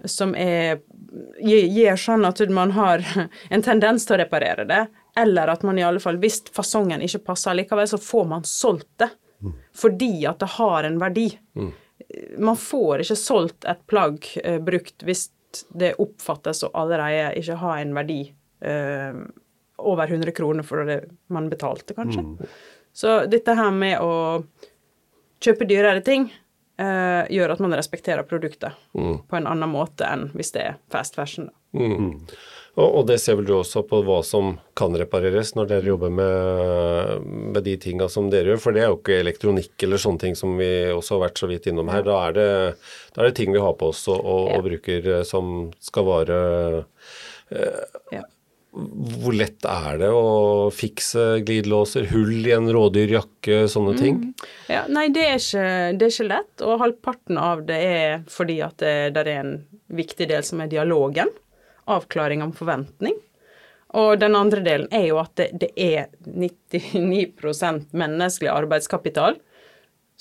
som 0.04 0.34
er 0.34 0.80
gir 1.38 1.96
sånn 1.96 2.26
at 2.26 2.40
man 2.52 2.74
har 2.74 3.04
en 3.54 3.62
tendens 3.62 4.06
til 4.06 4.16
å 4.16 4.20
reparere 4.24 4.66
det, 4.68 4.80
eller 5.16 5.52
at 5.52 5.62
man 5.62 5.78
i 5.78 5.84
alle 5.86 6.02
fall, 6.02 6.18
hvis 6.22 6.42
fasongen 6.54 7.04
ikke 7.04 7.22
passer 7.30 7.54
likevel, 7.56 7.86
så 7.88 8.00
får 8.02 8.26
man 8.32 8.44
solgt 8.48 8.90
det. 9.00 9.10
Mm. 9.44 9.54
Fordi 9.76 10.12
at 10.26 10.42
det 10.42 10.50
har 10.56 10.88
en 10.88 10.98
verdi. 10.98 11.28
Mm. 11.54 11.70
Man 12.42 12.58
får 12.58 13.04
ikke 13.04 13.18
solgt 13.18 13.66
et 13.70 13.86
plagg 13.90 14.26
eh, 14.42 14.58
brukt 14.62 15.06
hvis 15.06 15.28
det 15.70 15.94
oppfattes 16.02 16.64
å 16.66 16.72
allerede 16.74 17.36
ikke 17.38 17.60
ha 17.60 17.76
en 17.78 17.94
verdi 17.94 18.20
eh, 18.66 19.20
over 19.84 20.10
100 20.10 20.34
kroner 20.34 20.66
for 20.66 20.86
det 20.88 21.00
man 21.34 21.50
betalte, 21.52 21.94
kanskje. 21.94 22.24
Mm. 22.24 22.54
Så 22.94 23.24
dette 23.26 23.56
her 23.58 23.74
med 23.74 23.98
å 24.02 24.44
kjøpe 25.42 25.66
dyrere 25.68 26.00
ting 26.06 26.28
eh, 26.80 27.22
gjør 27.34 27.54
at 27.54 27.62
man 27.64 27.74
respekterer 27.76 28.26
produktet 28.28 28.72
mm. 28.94 29.24
på 29.28 29.38
en 29.38 29.48
annen 29.50 29.70
måte 29.70 30.06
enn 30.08 30.28
hvis 30.34 30.54
det 30.54 30.68
er 30.68 30.76
fast 30.92 31.18
fashion. 31.18 31.50
Mm. 31.74 32.22
Og, 32.74 32.88
og, 32.88 33.02
det 33.06 33.20
ser 33.22 33.36
vel 33.38 33.46
du 33.46 33.52
også 33.54 33.84
på 33.86 34.00
hva 34.06 34.18
som 34.26 34.56
kan 34.78 34.94
repareres 34.98 35.52
når 35.54 35.68
dere 35.70 35.90
jobber 35.92 36.10
med, 36.10 37.28
med 37.54 37.62
de 37.66 37.76
tinga 37.82 38.08
som 38.10 38.30
dere 38.32 38.50
gjør. 38.50 38.62
For 38.64 38.74
det 38.74 38.82
er 38.82 38.90
jo 38.90 38.98
ikke 38.98 39.18
elektronikk 39.22 39.86
eller 39.86 40.02
sånne 40.02 40.24
ting 40.24 40.38
som 40.38 40.56
vi 40.58 40.70
også 40.90 41.16
har 41.16 41.26
vært 41.28 41.42
så 41.42 41.50
vidt 41.50 41.68
innom 41.70 41.92
her. 41.92 42.02
Da 42.06 42.18
er 42.28 42.36
det, 42.38 42.48
da 43.14 43.22
er 43.22 43.30
det 43.30 43.38
ting 43.38 43.54
vi 43.54 43.62
har 43.62 43.76
på 43.78 43.92
oss 43.94 44.02
og, 44.10 44.18
og, 44.18 44.50
og 44.56 44.66
bruker 44.66 45.10
eh, 45.18 45.26
som 45.28 45.68
skal 45.82 46.08
vare 46.08 46.38
eh, 47.54 47.84
ja. 48.16 48.24
Hvor 48.74 49.36
lett 49.36 49.62
er 49.70 50.00
det 50.00 50.08
å 50.10 50.70
fikse 50.74 51.44
glidelåser, 51.46 52.08
hull 52.10 52.42
i 52.42 52.54
en 52.56 52.66
rådyrjakke, 52.74 53.64
sånne 53.70 53.94
mm. 53.94 54.00
ting? 54.00 54.18
Ja, 54.66 54.82
nei, 54.90 55.06
det 55.14 55.28
er, 55.28 55.38
ikke, 55.38 55.68
det 55.94 56.08
er, 56.08 56.14
ikke, 56.16 56.28
lett, 56.32 56.64
og 56.66 56.82
halvparten 56.82 57.38
av 57.38 57.62
det 57.68 57.78
er 57.86 58.26
fordi 58.30 58.58
at 58.66 58.82
det, 58.82 58.96
det 59.14 59.24
er 59.24 59.32
en 59.38 59.54
viktig 59.94 60.26
del 60.32 60.42
som 60.46 60.64
er 60.64 60.72
dialogen 60.72 61.30
avklaring 61.84 62.42
om 62.42 62.52
forventning. 62.56 63.16
Og 63.94 64.18
den 64.18 64.34
andre 64.34 64.62
delen 64.64 64.88
er 64.94 65.06
jo 65.06 65.20
at 65.22 65.36
det, 65.38 65.50
det 65.60 65.70
er 65.78 66.08
99% 66.26 67.92
menneskelig 67.94 68.50
arbeidskapital. 68.50 69.38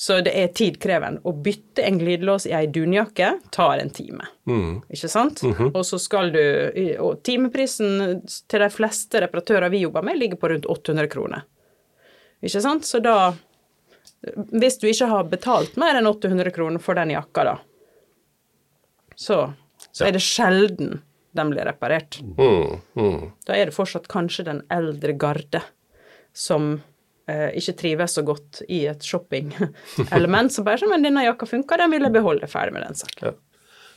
Så 0.04 0.18
det 0.20 0.34
er 0.36 0.50
tidkrevende. 0.52 1.22
Å 1.24 1.32
bytte 1.46 1.86
en 1.88 1.96
glidelås 1.96 2.44
i 2.50 2.52
ei 2.52 2.66
dunjakke 2.76 3.30
tar 3.56 3.80
en 3.80 3.92
time. 3.94 4.26
Mm. 4.50 4.82
Ikke 4.92 5.08
sant? 5.08 5.44
Mm 5.44 5.54
-hmm. 5.54 5.70
Og 5.78 5.86
så 5.86 6.00
skal 6.00 6.32
du 6.32 6.98
Og 7.00 7.24
timeprisen 7.24 8.22
til 8.48 8.60
de 8.60 8.70
fleste 8.70 9.22
reparatører 9.22 9.70
vi 9.70 9.78
jobber 9.78 10.02
med, 10.02 10.18
ligger 10.18 10.36
på 10.36 10.50
rundt 10.50 10.66
800 10.66 11.08
kroner. 11.08 11.42
Ikke 12.42 12.62
sant? 12.62 12.86
Så 12.86 13.00
da 13.00 13.34
Hvis 14.52 14.80
du 14.80 14.88
ikke 14.88 15.06
har 15.06 15.24
betalt 15.24 15.78
mer 15.78 15.96
enn 15.96 16.08
800 16.08 16.52
kroner 16.52 16.80
for 16.80 16.94
den 16.96 17.10
jakka, 17.10 17.44
da, 17.44 17.58
så, 19.16 19.54
så 19.92 20.06
er 20.06 20.12
det 20.12 20.22
sjelden 20.22 21.02
de 21.32 21.50
blir 21.50 21.66
reparert. 21.66 22.20
Mm, 22.22 22.80
mm. 22.96 23.32
Da 23.46 23.56
er 23.56 23.66
det 23.66 23.76
fortsatt 23.76 24.08
kanskje 24.08 24.44
den 24.44 24.62
eldre 24.70 25.14
garde 25.14 25.62
som 26.34 26.82
ikke 27.30 27.78
trives 27.80 28.18
så 28.18 28.24
godt 28.28 28.62
i 28.68 28.82
et 28.92 29.06
shopping-element, 29.08 30.52
så 30.52 30.64
bare 30.66 30.82
sånn 30.82 30.92
Men 30.92 31.06
denne 31.06 31.24
jakka 31.24 31.48
funka, 31.48 31.78
den 31.80 31.94
vil 31.94 32.04
jeg 32.08 32.16
beholde. 32.18 32.50
Ferdig 32.52 32.76
med 32.76 32.84
den 32.88 32.98
saken. 33.00 33.30
Ja. 33.32 33.34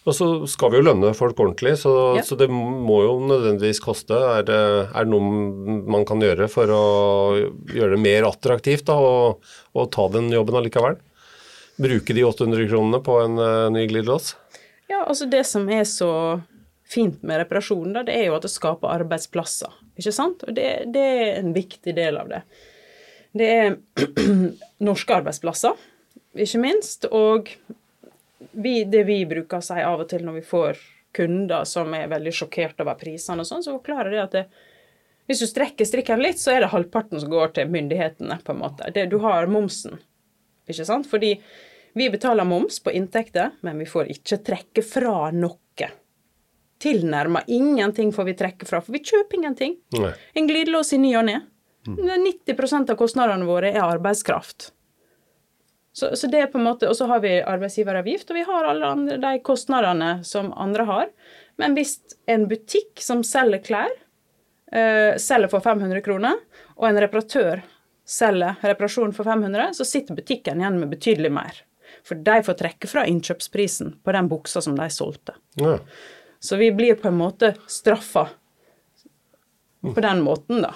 Og 0.07 0.15
så 0.15 0.27
skal 0.47 0.71
vi 0.71 0.79
jo 0.79 0.85
lønne 0.87 1.11
folk 1.19 1.41
ordentlig, 1.43 1.73
så, 1.81 1.93
Ja. 2.15 2.23
så 2.23 2.37
det 2.39 2.47
må 2.51 3.01
jo 3.03 3.17
nødvendigvis 3.27 3.81
koste. 3.83 4.15
Er 4.15 4.45
det, 4.47 4.61
er 4.95 5.03
det 5.03 5.11
noe 5.11 5.81
man 5.91 6.07
kan 6.07 6.23
gjøre 6.23 6.47
for 6.49 6.71
å 6.71 6.85
gjøre 7.75 7.97
det 7.97 8.03
mer 8.05 8.29
attraktivt 8.29 8.87
da, 8.87 8.95
å, 8.95 9.41
å 9.75 9.87
ta 9.91 10.07
den 10.15 10.31
jobben 10.31 10.61
allikevel? 10.61 11.01
Bruke 11.83 12.15
de 12.15 12.23
800 12.23 12.69
kronene 12.71 13.03
på 13.05 13.19
en 13.25 13.35
uh, 13.43 13.67
ny 13.75 13.83
glidelås? 13.91 14.37
Ja, 14.87 15.03
altså 15.03 15.27
det 15.27 15.43
som 15.51 15.67
er 15.69 15.83
så 15.91 16.13
fint 16.87 17.19
med 17.27 17.43
reparasjonen, 17.43 17.97
da, 17.99 18.05
det 18.07 18.15
er 18.15 18.29
jo 18.29 18.39
at 18.39 18.47
det 18.47 18.53
skaper 18.55 18.95
arbeidsplasser. 18.95 19.75
Ikke 19.99 20.15
sant? 20.15 20.47
Og 20.47 20.55
det, 20.55 20.71
det 20.95 21.03
er 21.03 21.41
en 21.41 21.51
viktig 21.57 21.97
del 21.99 22.23
av 22.23 22.31
det. 22.31 22.45
Det 23.37 23.49
er 23.53 23.77
norske 24.89 25.19
arbeidsplasser, 25.21 25.77
ikke 26.37 26.63
minst. 26.63 27.09
Og 27.11 27.51
vi, 28.53 28.79
det 28.89 29.05
vi 29.09 29.21
bruker 29.29 29.61
å 29.61 29.65
si 29.65 29.81
av 29.81 30.05
og 30.05 30.09
til 30.11 30.25
når 30.27 30.41
vi 30.41 30.47
får 30.47 30.81
kunder 31.17 31.65
som 31.69 31.93
er 31.97 32.11
veldig 32.13 32.33
sjokkert 32.35 32.81
over 32.85 32.99
prisene 33.01 33.45
og 33.45 33.49
sånn, 33.49 33.65
så 33.65 33.77
forklarer 33.79 34.13
det 34.13 34.25
at 34.25 34.35
det, 34.37 34.45
hvis 35.27 35.41
du 35.43 35.47
strekker 35.49 35.89
strikken 35.89 36.23
litt, 36.23 36.39
så 36.39 36.53
er 36.55 36.63
det 36.63 36.73
halvparten 36.75 37.23
som 37.23 37.33
går 37.33 37.55
til 37.57 37.71
myndighetene, 37.73 38.39
på 38.45 38.55
en 38.55 38.61
måte. 38.61 38.91
Det, 38.95 39.09
du 39.11 39.19
har 39.25 39.49
momsen, 39.51 39.99
ikke 40.71 40.87
sant? 40.87 41.09
Fordi 41.11 41.33
vi 41.97 42.11
betaler 42.13 42.47
moms 42.47 42.79
på 42.85 42.93
inntekter, 42.95 43.57
men 43.67 43.81
vi 43.81 43.89
får 43.91 44.13
ikke 44.13 44.43
trekke 44.47 44.85
fra 44.87 45.33
noe. 45.35 45.89
Tilnærma 46.77 47.41
ingenting 47.49 48.11
får 48.13 48.27
vi 48.29 48.35
trekke 48.37 48.69
fra, 48.69 48.83
for 48.85 48.93
vi 48.93 49.01
kjøper 49.01 49.39
ingenting. 49.39 49.79
Nei. 49.97 50.13
En 50.37 50.49
glidelås 50.49 50.93
i 50.93 51.01
ny 51.01 51.15
og 51.17 51.25
ne. 51.25 51.39
90% 51.87 52.91
av 52.91 52.99
kostnadene 52.99 53.47
våre 53.49 53.71
er 53.73 53.85
arbeidskraft. 53.85 54.73
Så, 55.97 56.11
så 56.17 56.29
det 56.29 56.43
er 56.43 56.49
på 56.53 56.59
en 56.61 56.67
måte, 56.67 56.89
Og 56.91 56.97
så 56.99 57.07
har 57.09 57.23
vi 57.25 57.39
arbeidsgiveravgift, 57.41 58.29
og 58.31 58.37
vi 58.37 58.45
har 58.45 58.67
alle 58.69 58.89
andre, 58.93 59.17
de 59.23 59.39
kostnadene 59.41 60.11
som 60.29 60.51
andre 60.53 60.85
har. 60.85 61.07
Men 61.57 61.77
hvis 61.79 61.97
en 62.29 62.45
butikk 62.51 63.01
som 63.01 63.23
selger 63.25 63.63
klær, 63.65 63.95
uh, 64.77 65.17
selger 65.17 65.49
for 65.49 65.65
500 65.65 66.05
kroner, 66.05 66.37
og 66.77 66.91
en 66.91 67.01
reparatør 67.01 67.65
selger 68.07 68.61
reparasjon 68.61 69.15
for 69.17 69.25
500, 69.25 69.73
så 69.79 69.87
sitter 69.89 70.19
butikken 70.19 70.61
igjen 70.61 70.77
med 70.83 70.93
betydelig 70.93 71.33
mer. 71.33 71.65
For 72.07 72.21
de 72.29 72.43
får 72.45 72.59
trekke 72.61 72.91
fra 72.91 73.07
innkjøpsprisen 73.09 73.97
på 74.05 74.15
den 74.15 74.29
buksa 74.29 74.61
som 74.63 74.77
de 74.77 74.91
solgte. 74.93 75.35
Ja. 75.59 75.79
Så 76.45 76.61
vi 76.61 76.69
blir 76.77 77.01
på 77.01 77.09
en 77.09 77.17
måte 77.19 77.55
straffa 77.67 78.29
på 79.81 80.01
den 80.01 80.21
måten, 80.23 80.61
da. 80.63 80.75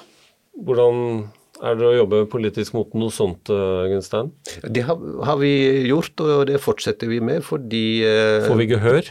Hvordan 0.61 1.29
er 1.61 1.77
det 1.77 1.87
å 1.87 1.93
jobbe 1.95 2.23
politisk 2.33 2.75
mot 2.77 2.95
noe 2.97 3.13
sånt, 3.13 3.51
eh, 3.53 3.89
Gunstein? 3.93 4.31
Det 4.65 4.85
har, 4.87 5.01
har 5.29 5.39
vi 5.41 5.53
gjort, 5.91 6.15
og 6.25 6.47
det 6.49 6.61
fortsetter 6.63 7.11
vi 7.11 7.21
med, 7.25 7.45
fordi 7.45 7.85
eh, 8.07 8.47
Får 8.47 8.61
vi 8.61 8.69
gehør? 8.71 9.11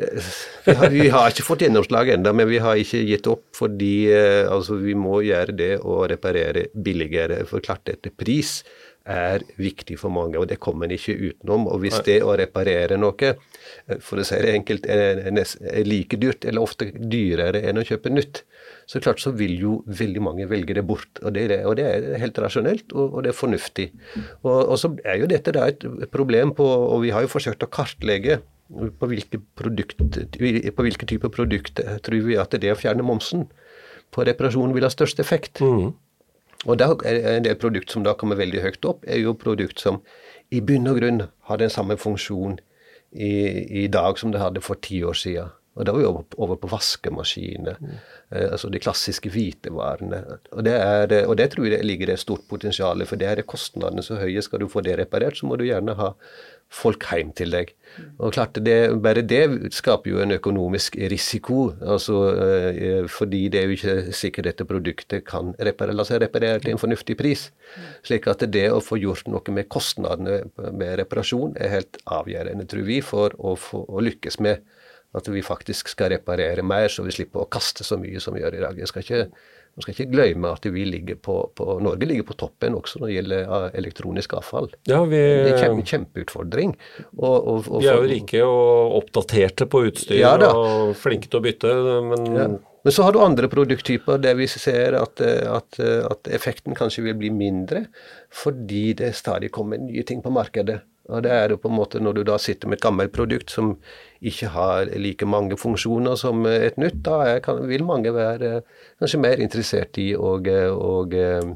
vi, 0.00 0.74
har, 0.78 0.86
vi 0.94 1.08
har 1.12 1.28
ikke 1.28 1.44
fått 1.44 1.66
gjennomslag 1.66 2.14
ennå, 2.14 2.32
men 2.36 2.48
vi 2.48 2.60
har 2.62 2.80
ikke 2.80 3.02
gitt 3.04 3.28
opp 3.28 3.44
fordi 3.56 4.08
eh, 4.14 4.46
altså, 4.48 4.78
vi 4.80 4.96
må 4.96 5.20
gjøre 5.26 5.56
det 5.56 5.72
og 5.80 6.06
reparere 6.12 6.68
billigere. 6.72 7.42
For 7.50 7.64
klart 7.64 7.92
etter 7.92 8.14
pris 8.16 8.60
er 9.10 9.42
viktig 9.58 9.96
for 10.00 10.12
mange, 10.14 10.38
og 10.38 10.46
det 10.50 10.60
kommer 10.62 10.86
en 10.86 10.94
ikke 10.94 11.16
utenom. 11.18 11.66
Og 11.72 11.80
hvis 11.82 11.98
det 12.06 12.20
å 12.22 12.36
reparere 12.38 12.96
noe, 13.00 13.32
eh, 13.34 13.98
for 14.04 14.22
å 14.22 14.26
si 14.26 14.38
det 14.44 14.54
enkelt, 14.54 14.86
er, 14.86 15.20
like 15.86 16.18
dyrt, 16.22 16.46
eller 16.46 16.62
ofte 16.64 16.90
dyrere 16.94 17.62
enn 17.70 17.80
å 17.82 17.84
kjøpe 17.86 18.12
nytt, 18.14 18.42
så 18.90 19.00
klart 19.02 19.20
så 19.22 19.30
vil 19.36 19.52
jo 19.60 19.72
veldig 19.86 20.22
mange 20.22 20.46
velge 20.50 20.74
det 20.78 20.86
bort. 20.86 21.20
Og 21.22 21.34
det, 21.34 21.48
er- 21.50 21.66
og 21.66 21.76
det 21.78 21.86
er 21.90 22.18
helt 22.22 22.38
rasjonelt, 22.42 22.92
og, 22.94 23.14
og 23.18 23.22
det 23.26 23.32
er 23.34 23.38
fornuftig. 23.38 23.88
Og, 24.42 24.56
og 24.70 24.76
så 24.82 24.92
er 25.04 25.20
jo 25.22 25.28
dette 25.30 25.52
da 25.54 25.66
et 25.70 25.84
problem 26.14 26.54
på, 26.58 26.64
og 26.66 27.02
vi 27.04 27.12
har 27.14 27.26
jo 27.26 27.30
forsøkt 27.34 27.62
å 27.66 27.70
kartlegge 27.70 28.40
på 28.70 29.06
hvilke, 29.10 29.40
produkt, 29.58 29.98
på 29.98 30.84
hvilke 30.86 31.06
type 31.10 31.26
produkt 31.34 31.80
tror 32.06 32.22
vi 32.22 32.36
at 32.38 32.54
det 32.62 32.70
å 32.70 32.78
fjerne 32.78 33.02
momsen 33.02 33.48
på 34.14 34.22
reparasjon 34.26 34.70
vil 34.74 34.86
ha 34.86 34.90
størst 34.90 35.18
effekt. 35.22 35.58
Og 36.68 36.76
da 36.80 36.90
er 37.08 37.40
det 37.40 37.54
et 37.54 37.62
produkt 37.62 37.92
som 37.92 38.04
da 38.04 38.12
kommer 38.18 38.36
veldig 38.36 38.60
høyt 38.64 38.84
opp, 38.88 39.06
er 39.08 39.22
jo 39.22 39.36
produkt 39.38 39.80
som 39.80 40.02
i 40.52 40.60
bunn 40.60 40.90
og 40.90 40.98
grunn 41.00 41.22
har 41.48 41.60
den 41.60 41.72
samme 41.72 41.96
funksjon 42.00 42.58
i, 43.12 43.32
i 43.84 43.86
dag 43.88 44.18
som 44.20 44.34
det 44.34 44.42
hadde 44.42 44.62
for 44.64 44.80
ti 44.82 45.00
år 45.06 45.16
siden. 45.16 45.56
Og 45.78 45.86
da 45.86 45.94
var 45.94 46.02
vi 46.02 46.06
over, 46.08 46.24
over 46.42 46.58
på 46.58 46.68
vaskemaskiner, 46.68 47.78
eh, 48.34 48.48
altså 48.50 48.68
de 48.72 48.80
klassiske 48.82 49.30
hvitevarene. 49.32 50.18
Og, 50.50 50.64
det 50.66 50.74
er, 50.74 51.14
og 51.24 51.36
det 51.38 51.46
tror 51.52 51.68
jeg 51.68 51.78
det 51.78 51.86
ligger 51.86 52.10
et 52.12 52.20
stort 52.20 52.42
potensial, 52.50 53.06
for 53.06 53.20
der 53.20 53.38
er 53.38 53.48
kostnadene 53.48 54.02
så 54.04 54.18
høye. 54.20 54.42
Skal 54.42 54.60
du 54.60 54.68
få 54.68 54.82
det 54.84 54.98
reparert, 54.98 55.38
så 55.38 55.46
må 55.46 55.56
du 55.56 55.64
gjerne 55.68 55.94
ha 55.96 56.10
folk 56.70 57.04
hjem 57.10 57.32
til 57.34 57.50
deg. 57.52 57.72
Og 58.22 58.34
klart 58.36 58.58
det, 58.62 58.76
Bare 59.02 59.24
det 59.26 59.72
skaper 59.74 60.12
jo 60.12 60.20
en 60.22 60.36
økonomisk 60.36 60.96
risiko, 61.10 61.72
altså, 61.82 62.18
eh, 62.38 63.08
fordi 63.10 63.48
det 63.50 63.60
er 63.60 63.66
jo 63.66 63.76
ikke 63.76 64.14
sikkert 64.14 64.50
dette 64.50 64.66
produktet 64.68 65.26
kan 65.26 65.54
reparere, 65.58 65.96
la 65.98 66.06
seg 66.06 66.22
reparere 66.22 66.62
til 66.62 66.74
en 66.74 66.82
fornuftig 66.82 67.18
pris. 67.18 67.48
Slik 68.06 68.28
at 68.30 68.46
det 68.52 68.68
å 68.70 68.82
få 68.84 69.00
gjort 69.02 69.26
noe 69.28 69.56
med 69.56 69.68
kostnadene 69.72 70.44
med 70.70 70.98
reparasjon 71.02 71.56
er 71.58 71.74
helt 71.74 71.98
avgjørende, 72.06 72.68
tror 72.70 72.86
vi, 72.86 73.00
for 73.02 73.34
å, 73.38 73.56
få, 73.58 73.84
å 73.90 74.04
lykkes 74.06 74.38
med 74.40 74.62
at 75.18 75.26
vi 75.26 75.42
faktisk 75.42 75.90
skal 75.90 76.12
reparere 76.12 76.62
mer, 76.62 76.86
så 76.88 77.02
vi 77.02 77.14
slipper 77.14 77.42
å 77.42 77.50
kaste 77.50 77.82
så 77.86 77.98
mye 77.98 78.20
som 78.22 78.36
vi 78.36 78.44
gjør 78.44 78.56
i 78.60 78.62
dag. 78.62 78.78
Jeg 78.78 78.90
skal 78.92 79.02
ikke, 79.02 79.24
man 79.80 79.86
skal 79.86 79.96
ikke 79.96 80.12
glemme 80.12 80.52
at 80.52 80.66
vi 80.68 80.84
ligger 80.84 81.16
på, 81.16 81.36
på, 81.56 81.66
Norge 81.80 82.08
ligger 82.08 82.26
på 82.28 82.36
toppen 82.44 82.76
også 82.76 83.00
når 83.00 83.08
det 83.08 83.16
gjelder 83.16 83.76
elektronisk 83.80 84.34
avfall. 84.36 84.68
Ja, 84.90 85.00
vi, 85.08 85.20
Det 85.48 85.54
er 85.56 85.70
en 85.70 85.86
kjempeutfordring. 85.86 86.74
Vi 87.10 87.84
er 87.86 87.88
jo 87.88 88.08
rike 88.10 88.42
og 88.44 88.98
oppdaterte 89.00 89.68
på 89.70 89.86
utstyr 89.88 90.20
Ja 90.20 90.34
og 90.50 90.92
flinke 91.00 91.30
til 91.30 91.40
å 91.40 91.46
bytte, 91.48 91.78
men 92.10 92.28
Ja. 92.36 92.50
Men 92.80 92.94
så 92.96 93.04
har 93.04 93.12
du 93.12 93.18
andre 93.20 93.48
produkttyper 93.52 94.16
der 94.24 94.38
vi 94.38 94.46
ser 94.48 94.94
at, 94.96 95.20
at, 95.20 95.76
at 95.80 96.30
effekten 96.32 96.72
kanskje 96.72 97.04
vil 97.10 97.18
bli 97.20 97.28
mindre, 97.28 97.82
fordi 98.32 98.94
det 98.96 99.10
stadig 99.18 99.50
kommer 99.52 99.76
nye 99.76 100.04
ting 100.08 100.22
på 100.24 100.32
markedet. 100.32 100.78
Og 101.10 101.24
det 101.26 101.32
er 101.34 101.54
jo 101.54 101.60
på 101.60 101.70
en 101.70 101.78
måte 101.78 102.02
Når 102.02 102.18
du 102.18 102.22
da 102.26 102.38
sitter 102.40 102.70
med 102.70 102.78
et 102.78 102.84
gammelt 102.86 103.14
produkt 103.14 103.50
som 103.52 103.74
ikke 104.20 104.50
har 104.52 104.90
like 105.00 105.24
mange 105.24 105.56
funksjoner 105.56 106.16
som 106.20 106.44
et 106.46 106.76
nytt, 106.76 106.98
da 107.06 107.22
er, 107.24 107.38
kan, 107.44 107.62
vil 107.68 107.86
mange 107.88 108.12
være 108.12 108.50
eh, 108.58 108.80
kanskje 109.00 109.20
mer 109.22 109.40
interessert 109.40 109.96
i 109.96 110.10
å, 110.12 110.34
eh, 110.44 110.66
eh, 111.16 111.46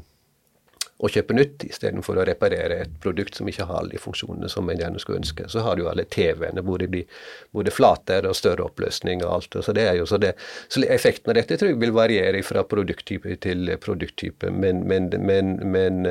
å 0.97 1.11
kjøpe 1.13 1.37
nytt 1.37 1.67
istedenfor 1.67 2.17
å 2.17 2.25
reparere 2.25 2.79
et 2.87 2.95
produkt 3.03 3.37
som 3.37 3.51
ikke 3.51 3.67
har 3.69 3.83
alle 3.83 3.93
de 3.93 4.01
funksjonene 4.01 4.49
som 4.49 4.65
en 4.65 4.81
gjerne 4.81 5.03
skulle 5.03 5.21
ønske. 5.21 5.45
Så 5.53 5.61
har 5.61 5.77
du 5.77 5.83
jo 5.83 5.91
alle 5.91 6.07
TV-ene 6.09 6.63
hvor 6.65 6.81
det 6.81 6.89
blir 6.95 7.21
både 7.53 7.73
flatere 7.75 8.33
og 8.33 8.39
større 8.39 8.65
oppløsning 8.65 9.21
og 9.21 9.35
alt. 9.35 9.59
Så 9.61 9.75
det 9.77 9.85
er 9.85 9.99
jo 9.99 10.09
så 10.09 10.17
det. 10.17 10.33
Så 10.65 10.81
effekten 10.89 11.35
av 11.35 11.37
dette 11.37 11.59
tror 11.61 11.75
jeg 11.75 11.83
vil 11.85 11.93
variere 11.93 12.41
fra 12.47 12.65
produkttype 12.65 13.37
til 13.45 13.75
produkttype, 13.77 14.49
men, 14.49 14.81
men, 14.89 15.13
men, 15.21 15.59
men 15.61 16.01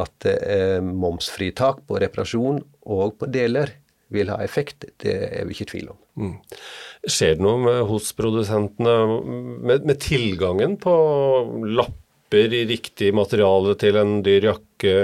at 0.00 0.26
eh, 0.28 0.80
momsfritak 0.84 1.84
på 1.88 1.98
reparasjon 2.02 2.60
og 2.90 3.18
på 3.20 3.30
deler 3.30 3.76
vil 4.14 4.30
ha 4.32 4.38
effekt, 4.44 4.86
det 5.02 5.16
er 5.30 5.48
vi 5.48 5.56
ikke 5.56 5.66
i 5.68 5.72
tvil 5.72 5.90
om. 5.94 5.98
skjer 7.10 7.36
det 7.36 7.44
noe 7.44 7.60
med, 7.60 7.82
hos 7.88 8.12
produsentene 8.16 8.94
med, 9.66 9.84
med 9.88 10.00
tilgangen 10.02 10.78
på 10.80 10.94
lapper 11.74 12.54
i 12.54 12.64
riktig 12.66 13.12
materiale 13.14 13.76
til 13.78 13.98
en 14.00 14.16
dyr 14.26 14.48
jakke, 14.48 14.94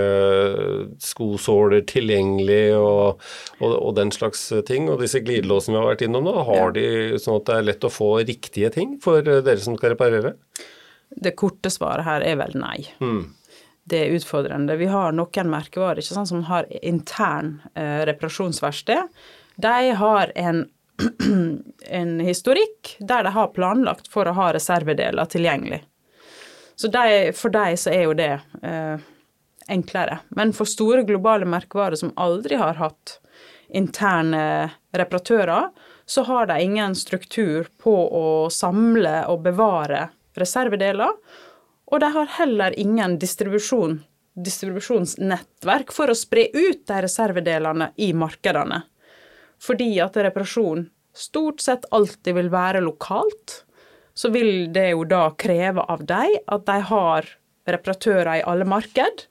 skosåler 1.04 1.84
tilgjengelig 1.88 2.74
og, 2.78 3.22
og, 3.60 3.74
og 3.76 3.94
den 3.98 4.10
slags 4.14 4.42
ting? 4.68 4.88
Og 4.90 5.02
disse 5.04 5.22
glidelåsene 5.24 5.76
vi 5.76 5.82
har 5.82 5.90
vært 5.92 6.06
innom 6.06 6.26
nå, 6.26 6.36
har 6.48 6.74
de 6.76 6.86
sånn 7.22 7.40
at 7.40 7.48
det 7.48 7.58
er 7.58 7.68
lett 7.70 7.86
å 7.86 7.92
få 7.92 8.12
riktige 8.22 8.72
ting 8.74 8.98
for 9.02 9.22
eh, 9.22 9.42
dere 9.46 9.62
som 9.62 9.78
skal 9.78 9.94
reparere? 9.94 10.34
Det 11.10 11.34
korte 11.38 11.72
svaret 11.74 12.06
her 12.06 12.22
er 12.22 12.38
vel 12.38 12.54
nei. 12.58 12.78
Det 13.84 14.00
er 14.04 14.16
utfordrende. 14.16 14.76
Vi 14.76 14.88
har 14.90 15.14
noen 15.16 15.50
merkevarer 15.50 16.04
sant, 16.04 16.28
som 16.28 16.44
har 16.48 16.68
intern 16.82 17.58
eh, 17.74 18.02
reparasjonsverksted. 18.08 19.08
De 19.60 19.92
har 20.00 20.32
en, 20.34 20.66
en 22.00 22.12
historikk 22.20 22.96
der 22.98 23.24
de 23.24 23.32
har 23.34 23.54
planlagt 23.56 24.10
for 24.12 24.28
å 24.28 24.36
ha 24.36 24.50
reservedeler 24.54 25.30
tilgjengelig. 25.32 25.82
Så 26.76 26.88
de, 26.88 27.32
for 27.36 27.52
dem 27.52 27.76
så 27.76 27.92
er 27.92 28.06
jo 28.06 28.14
det 28.16 28.32
eh, 28.62 29.08
enklere. 29.68 30.20
Men 30.36 30.54
for 30.56 30.68
store 30.68 31.02
globale 31.08 31.48
merkevarer 31.48 31.98
som 32.00 32.14
aldri 32.16 32.56
har 32.60 32.78
hatt 32.80 33.18
interne 33.68 34.70
reparatører, 34.96 35.68
så 36.10 36.24
har 36.26 36.46
de 36.46 36.56
ingen 36.62 36.94
struktur 36.98 37.68
på 37.78 37.92
å 37.94 38.48
samle 38.50 39.20
og 39.30 39.44
bevare 39.44 40.08
reservedeler. 40.40 41.12
Og 41.90 42.00
de 42.00 42.10
har 42.14 42.34
heller 42.38 42.76
ingen 42.78 43.16
distribusjon, 43.18 43.98
distribusjonsnettverk 44.38 45.90
for 45.94 46.10
å 46.10 46.18
spre 46.18 46.46
ut 46.54 46.84
de 46.86 47.00
reservedelene 47.06 47.90
i 47.98 48.12
markedene. 48.14 48.84
Fordi 49.60 49.90
at 50.00 50.16
reparasjon 50.16 50.86
stort 51.16 51.60
sett 51.60 51.88
alltid 51.90 52.36
vil 52.38 52.48
være 52.52 52.82
lokalt, 52.84 53.64
så 54.14 54.30
vil 54.30 54.70
det 54.72 54.90
jo 54.92 55.04
da 55.08 55.30
kreve 55.38 55.82
av 55.90 56.04
dem 56.06 56.38
at 56.46 56.66
de 56.66 56.78
har 56.90 57.28
reparatører 57.70 58.40
i 58.40 58.46
alle 58.48 58.66
marked 58.68 59.26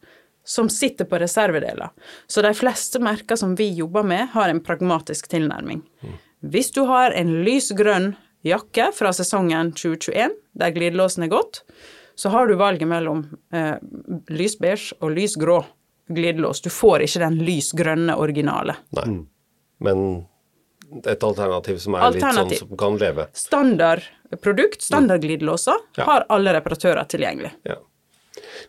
som 0.49 0.69
sitter 0.69 1.05
på 1.05 1.19
reservedeler. 1.21 1.91
Så 2.27 2.41
de 2.41 2.53
fleste 2.57 3.01
merker 3.03 3.37
som 3.37 3.55
vi 3.55 3.69
jobber 3.77 4.03
med, 4.03 4.31
har 4.33 4.49
en 4.49 4.61
pragmatisk 4.63 5.29
tilnærming. 5.29 5.83
Hvis 6.39 6.71
du 6.73 6.83
har 6.89 7.13
en 7.13 7.35
lys 7.45 7.69
grønn 7.77 8.13
jakke 8.47 8.89
fra 8.95 9.11
sesongen 9.13 9.73
2021, 9.77 10.33
der 10.57 10.73
glidelåsen 10.73 11.27
er 11.27 11.33
gått, 11.33 11.61
så 12.19 12.31
har 12.33 12.47
du 12.51 12.55
valget 12.59 12.87
mellom 12.91 13.21
eh, 13.55 13.75
lysbeige 14.35 14.97
og 14.99 15.13
lysgrå 15.15 15.59
glidelås. 16.11 16.59
Du 16.65 16.69
får 16.73 17.05
ikke 17.05 17.21
den 17.23 17.37
lys 17.47 17.71
grønne 17.77 18.15
originale. 18.19 18.75
Nei. 18.97 19.07
Men 19.85 20.01
et 21.05 21.21
alternativ 21.23 21.77
som 21.79 21.95
er 21.95 22.07
Alternativ. 22.09 22.49
litt 22.49 22.59
sånn 22.63 22.69
som 22.73 22.79
kan 22.81 22.97
leve. 22.99 23.27
Standardprodukt, 23.37 24.81
standardglidelåser, 24.81 25.77
Ja. 25.97 26.03
har 26.09 26.25
alle 26.29 26.53
reparatører 26.57 27.05
tilgjengelig. 27.07 27.51
Ja. 27.63 27.75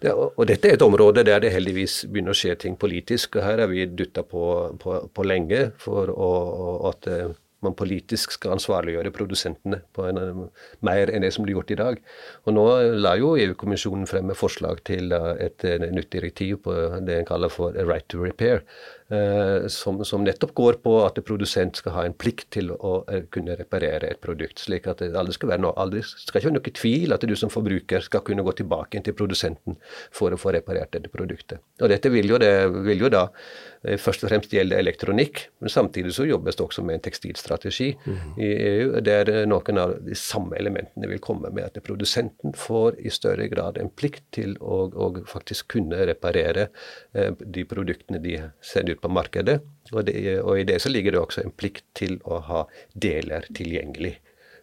Det, 0.01 0.13
og 0.13 0.47
dette 0.47 0.69
er 0.69 0.75
et 0.77 0.83
område 0.83 1.25
der 1.25 1.41
det 1.41 1.53
heldigvis 1.53 2.05
begynner 2.11 2.33
å 2.33 2.39
skje 2.39 2.55
ting 2.59 2.77
politisk. 2.77 3.37
og 3.37 3.43
Her 3.45 3.59
er 3.65 3.67
vi 3.73 3.87
dytta 3.87 4.23
på, 4.23 4.45
på, 4.79 5.09
på 5.15 5.25
lenge 5.27 5.73
for 5.79 6.09
å, 6.13 6.31
å- 6.67 6.89
at 6.91 7.07
eh, 7.07 7.29
man 7.66 7.77
politisk 7.79 8.35
skal 8.37 8.57
ansvarliggjøre 8.57 9.12
produsentene 9.14 9.81
på 9.96 10.07
en, 10.09 10.18
eh, 10.18 10.66
mer 10.87 11.12
enn 11.12 11.23
det 11.23 11.33
som 11.35 11.44
blir 11.44 11.57
gjort 11.59 11.70
i 11.70 11.81
dag. 11.81 12.01
Og 12.46 12.55
Nå 12.55 12.66
la 13.01 13.14
jo 13.16 13.37
EU-kommisjonen 13.37 14.07
frem 14.09 14.31
et 14.31 14.37
forslag 14.37 14.85
til 14.85 15.12
eh, 15.12 15.46
et, 15.46 15.64
eh, 15.64 15.79
nytt 15.79 16.11
direktiv 16.11 16.62
på 16.64 16.75
det 17.07 17.18
en 17.18 17.29
kaller 17.29 17.49
for 17.49 17.77
a 17.77 17.85
right 17.85 18.07
to 18.09 18.23
repair, 18.23 18.62
eh, 19.11 19.66
som, 19.68 20.05
som 20.05 20.25
nettopp 20.25 20.55
går 20.55 20.79
på 20.85 20.94
at 21.07 21.18
produsent 21.27 21.77
skal 21.81 21.92
ha 21.96 22.05
en 22.07 22.14
plikt 22.14 22.51
til 22.57 22.70
å 22.73 23.05
eh, 23.11 23.25
kunne 23.33 23.57
reparere 23.59 24.11
et 24.11 24.20
produkt. 24.20 24.59
slik 24.59 24.87
at 24.90 25.03
det 25.03 25.16
aldri 25.16 25.35
skal 25.37 25.53
være 25.55 25.64
noe, 25.64 25.75
aldri 25.81 26.03
skal 26.05 26.40
ikke 26.40 26.51
være 26.51 26.59
noe 26.59 26.75
tvil 26.81 27.16
at 27.16 27.27
du 27.27 27.37
som 27.38 27.53
forbruker 27.53 28.05
skal 28.07 28.25
kunne 28.27 28.44
gå 28.46 28.53
tilbake 28.61 29.03
til 29.05 29.16
produsenten 29.16 29.79
for 30.11 30.33
å 30.33 30.40
få 30.40 30.55
reparert 30.57 30.92
dette 30.96 31.11
produktet. 31.12 31.61
Og 31.81 31.90
Dette 31.90 32.11
vil 32.12 32.29
jo, 32.31 32.38
det, 32.38 32.53
vil 32.87 33.07
jo 33.07 33.11
da 33.12 33.27
eh, 33.27 33.80
først 33.81 34.25
og 34.27 34.29
fremst 34.29 34.53
gjelder 34.53 34.83
elektronikk, 34.83 35.47
men 35.64 35.73
samtidig 35.73 36.12
så 36.12 36.27
jobbes 36.29 36.59
det 36.59 36.64
også 36.66 36.83
med 36.85 36.99
en 36.99 37.05
tekstilstrategi 37.07 37.88
i 38.37 38.49
EU, 38.51 39.01
der 39.01 39.31
eh, 39.33 39.47
noen 39.49 39.81
av 39.81 39.95
de 40.05 40.16
samme 40.19 40.59
elementene 40.61 41.09
vil 41.09 41.23
komme 41.25 41.49
med 41.55 41.71
at 41.71 41.81
produsenten 41.87 42.53
får 42.57 42.99
i 43.01 43.12
større 43.14 43.49
grad 43.49 43.81
en 43.81 43.88
plikt 43.88 44.27
til 44.37 44.53
å, 44.61 44.83
å 44.93 45.09
faktisk 45.29 45.71
kunne 45.77 46.05
reparere 46.11 46.69
eh, 47.16 47.33
de 47.40 47.64
produktene 47.69 48.21
de 48.21 48.37
sender 48.61 48.99
ut 48.99 49.05
på 49.07 49.12
markedet. 49.16 49.61
Og, 49.95 50.05
det, 50.07 50.16
og 50.45 50.61
i 50.61 50.66
det 50.69 50.81
så 50.85 50.93
ligger 50.93 51.16
det 51.16 51.23
også 51.25 51.47
en 51.47 51.57
plikt 51.57 51.87
til 51.97 52.19
å 52.29 52.43
ha 52.51 52.66
deler 52.93 53.49
tilgjengelig. 53.57 54.19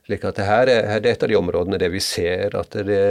Slik 0.07 0.23
at 0.29 0.37
det 0.37 0.45
her 0.47 0.69
er, 0.71 0.91
det 1.01 1.09
er 1.09 1.17
et 1.17 1.25
av 1.25 1.31
de 1.33 1.39
områdene 1.39 1.79
der 1.81 1.89
vi 1.91 1.99
ser 2.05 2.53
at 2.55 2.77
det, 2.87 3.01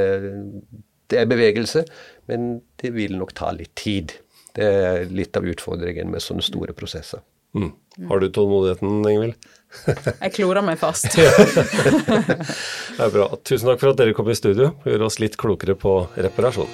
det 1.10 1.18
er 1.20 1.28
bevegelse, 1.28 1.82
men 2.30 2.60
det 2.80 2.94
vil 2.94 3.18
nok 3.18 3.34
ta 3.36 3.50
litt 3.54 3.74
tid. 3.78 4.14
Det 4.56 4.64
er 4.64 5.10
litt 5.12 5.36
av 5.36 5.44
utfordringen 5.44 6.08
med 6.12 6.24
sånne 6.24 6.44
store 6.44 6.72
prosesser. 6.76 7.20
Mm. 7.56 7.72
Har 8.08 8.20
du 8.20 8.28
tålmodigheten, 8.32 9.04
Ingvild? 9.08 9.48
Jeg 10.24 10.32
klorer 10.36 10.64
meg 10.64 10.80
fast. 10.80 11.08
Det 11.16 13.04
er 13.04 13.12
bra. 13.12 13.28
Tusen 13.44 13.68
takk 13.68 13.82
for 13.82 13.92
at 13.92 14.00
dere 14.00 14.16
kom 14.16 14.28
i 14.32 14.36
studio 14.38 14.72
og 14.72 14.88
gjorde 14.88 15.08
oss 15.10 15.20
litt 15.20 15.36
klokere 15.40 15.76
på 15.76 15.98
reparasjon. 16.16 16.72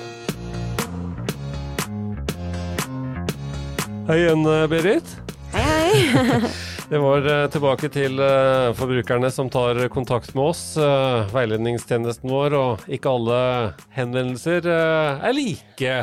Hei 4.07 4.19
igjen, 4.25 4.47
Berit. 4.71 5.17
Hei, 5.55 6.07
hei. 6.15 6.43
Det 6.93 6.99
var 7.01 7.25
eh, 7.25 7.47
tilbake 7.49 7.89
til 7.89 8.19
eh, 8.21 8.75
forbrukerne 8.77 9.31
som 9.33 9.49
tar 9.49 9.79
kontakt 9.89 10.35
med 10.37 10.51
oss, 10.51 10.61
eh, 10.77 11.31
veiledningstjenesten 11.33 12.29
vår, 12.29 12.53
og 12.53 12.83
ikke 12.85 13.15
alle 13.17 13.39
henvendelser 13.97 14.69
er 14.69 15.33
like. 15.33 15.95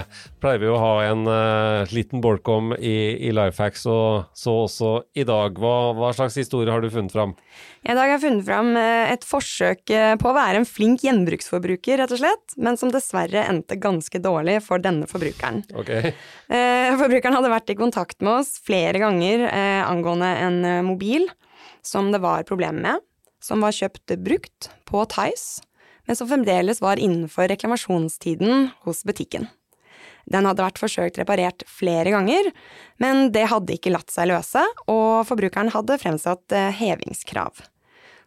Pleier 0.41 0.63
vi 0.63 0.71
å 0.73 0.80
ha 0.82 0.95
en 1.12 1.30
liten 1.93 2.23
bolk 2.25 2.49
om 2.49 2.73
i, 2.73 2.95
i 3.21 3.30
Lifehacks, 3.38 3.86
og 3.86 4.34
så 4.34 4.56
også 4.63 4.95
i 5.13 5.28
dag. 5.30 5.62
Hva, 5.62 5.75
hva 5.93 6.10
slags 6.17 6.39
historie 6.41 6.73
har 6.73 6.82
du 6.82 6.89
funnet 6.89 7.13
fram? 7.13 7.38
I 7.80 7.94
dag 7.96 8.02
har 8.02 8.12
jeg 8.18 8.24
funnet 8.26 8.46
fram 8.48 8.74
eh, 8.76 9.12
et 9.13 9.24
forsøk 9.26 9.92
eh, 9.96 10.13
på 10.20 10.30
å 10.30 10.36
være 10.36 10.60
en 10.60 10.68
flink 10.68 11.06
gjenbruksforbruker, 11.06 12.02
rett 12.02 12.12
og 12.12 12.20
slett, 12.20 12.56
men 12.60 12.76
som 12.80 12.92
dessverre 12.92 13.46
endte 13.48 13.78
ganske 13.80 14.20
dårlig 14.20 14.58
for 14.65 14.84
denne 14.84 15.08
forbrukeren. 15.10 15.63
Ok. 15.80 15.94
Eh, 16.50 16.89
Forbrukeren 17.00 17.38
hadde 17.38 17.52
vært 17.54 17.72
i 17.72 17.78
kontakt 17.80 18.20
med 18.26 18.42
oss 18.42 18.56
flere 18.65 19.00
ganger 19.00 19.46
angående 19.86 20.30
en 20.42 20.58
mobil 20.88 21.28
som 21.86 22.10
det 22.12 22.20
var 22.24 22.44
problemer 22.50 22.82
med, 22.82 23.06
som 23.39 23.62
var 23.63 23.76
kjøpt 23.76 24.15
brukt 24.26 24.72
på 24.89 25.06
Tice, 25.13 25.62
men 26.10 26.18
som 26.18 26.28
fremdeles 26.28 26.82
var 26.82 27.00
innenfor 27.00 27.48
reklamasjonstiden 27.54 28.72
hos 28.88 29.06
butikken. 29.06 29.46
Den 30.30 30.46
hadde 30.46 30.63
vært 30.63 30.82
forsøkt 30.82 31.18
reparert 31.22 31.65
flere 31.70 32.13
ganger, 32.13 32.52
men 33.02 33.30
det 33.34 33.48
hadde 33.50 33.76
ikke 33.76 33.94
latt 33.94 34.13
seg 34.13 34.30
løse, 34.30 34.62
og 34.92 35.26
forbrukeren 35.30 35.74
hadde 35.74 36.00
fremsatt 36.02 36.56
eh, 36.56 36.70
hevingskrav. 36.80 37.63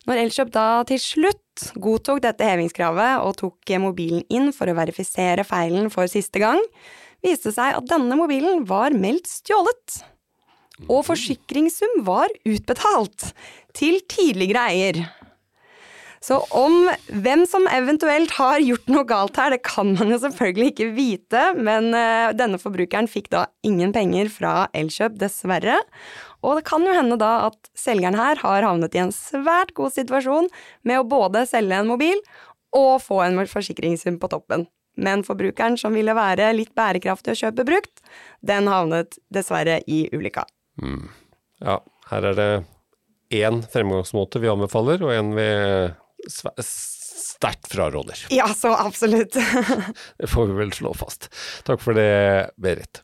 Når 0.09 0.19
Elkjøp 0.25 0.51
da 0.51 0.67
til 0.89 0.99
slutt 0.99 1.69
godtok 1.79 2.25
dette 2.25 2.47
hevingskravet 2.47 3.23
og 3.23 3.37
tok 3.39 3.71
eh, 3.71 3.83
mobilen 3.83 4.25
inn 4.35 4.51
for 4.57 4.71
å 4.71 4.77
verifisere 4.79 5.47
feilen 5.47 5.93
for 5.95 6.11
siste 6.11 6.43
gang, 6.43 6.59
viste 7.23 7.55
seg 7.55 7.79
at 7.79 7.91
denne 7.91 8.19
mobilen 8.19 8.67
var 8.67 8.97
meldt 8.99 9.31
stjålet. 9.31 10.03
Og 10.91 11.05
forsikringssum 11.07 12.01
var 12.07 12.33
utbetalt 12.49 13.31
til 13.79 14.01
tidligere 14.11 14.67
eier. 14.73 15.05
Så 16.23 16.39
om 16.55 16.87
hvem 17.11 17.43
som 17.51 17.65
eventuelt 17.67 18.31
har 18.37 18.63
gjort 18.63 18.91
noe 18.93 19.07
galt 19.09 19.39
her, 19.41 19.51
det 19.51 19.65
kan 19.67 19.91
man 19.97 20.13
jo 20.13 20.21
selvfølgelig 20.23 20.69
ikke 20.71 20.91
vite, 20.95 21.41
men 21.59 21.91
eh, 21.99 22.31
denne 22.39 22.61
forbrukeren 22.63 23.11
fikk 23.11 23.33
da 23.35 23.49
ingen 23.67 23.91
penger 23.95 24.31
fra 24.31 24.53
Elkjøp, 24.79 25.17
dessverre. 25.19 25.81
Og 26.47 26.59
det 26.59 26.67
kan 26.69 26.87
jo 26.87 26.95
hende 26.95 27.19
da 27.19 27.49
at 27.49 27.73
selgeren 27.79 28.19
her 28.19 28.39
har 28.43 28.67
havnet 28.67 28.95
i 28.95 29.03
en 29.03 29.15
svært 29.15 29.75
god 29.79 29.95
situasjon 29.97 30.47
med 30.87 31.01
å 31.01 31.09
både 31.11 31.43
selge 31.51 31.81
en 31.83 31.91
mobil 31.91 32.23
og 32.79 33.03
få 33.03 33.19
en 33.27 33.43
forsikringssum 33.51 34.21
på 34.23 34.31
toppen. 34.31 34.69
Men 34.95 35.25
forbrukeren 35.25 35.79
som 35.81 35.95
ville 35.97 36.15
være 36.15 36.51
litt 36.55 36.75
bærekraftig 36.77 37.35
og 37.35 37.41
kjøpe 37.41 37.67
brukt, 37.67 38.03
den 38.45 38.69
havnet 38.71 39.17
dessverre 39.33 39.81
i 39.89 40.05
ulykka. 40.13 40.45
Ja, 41.63 41.79
her 42.11 42.29
er 42.31 42.39
det 42.39 42.51
én 43.33 43.63
fremgangsmåte 43.73 44.43
vi 44.43 44.51
anbefaler, 44.53 45.03
og 45.03 45.15
en 45.15 45.33
vi 45.37 45.49
sterkt 46.31 47.73
fraråder. 47.73 48.27
Ja, 48.31 48.49
så 48.55 48.75
absolutt. 48.77 49.37
Det 50.19 50.31
får 50.31 50.47
vi 50.47 50.59
vel 50.61 50.73
slå 50.73 50.95
fast. 50.95 51.29
Takk 51.67 51.83
for 51.83 51.99
det, 51.99 52.53
Berit. 52.57 53.03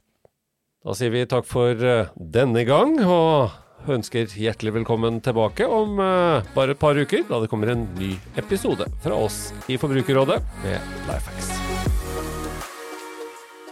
Da 0.86 0.94
sier 0.96 1.10
vi 1.12 1.24
takk 1.28 1.44
for 1.48 1.74
eh, 1.84 2.12
denne 2.16 2.62
gang, 2.64 2.94
og 3.02 3.50
ønsker 3.90 4.30
hjertelig 4.38 4.72
velkommen 4.78 5.18
tilbake 5.24 5.66
om 5.66 5.98
eh, 6.02 6.46
bare 6.54 6.74
et 6.74 6.80
par 6.80 6.98
uker, 6.98 7.24
da 7.28 7.40
det 7.42 7.50
kommer 7.50 7.72
en 7.74 7.84
ny 7.98 8.14
episode 8.40 8.86
fra 9.02 9.18
oss 9.18 9.50
i 9.68 9.78
Forbrukerrådet 9.80 10.38
med 10.62 10.94
Lifehacks. 11.10 11.50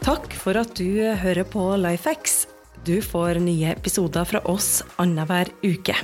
Takk 0.07 0.37
for 0.39 0.59
at 0.61 0.77
du 0.79 1.01
hører 1.23 1.47
på 1.51 1.71
Lifehacks. 1.83 2.45
Du 2.87 3.01
får 3.03 3.41
nye 3.43 3.73
episoder 3.73 4.29
fra 4.29 4.43
oss 4.47 4.85
annenhver 5.03 5.51
uke. 5.67 5.97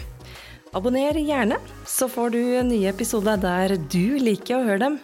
Abonner 0.72 1.12
gjerne, 1.20 1.58
så 1.84 2.06
får 2.08 2.30
du 2.32 2.40
nye 2.64 2.88
episoder 2.88 3.36
der 3.36 3.74
du 3.92 4.16
liker 4.16 4.56
å 4.56 4.64
høre 4.64 4.80
dem. 4.86 4.94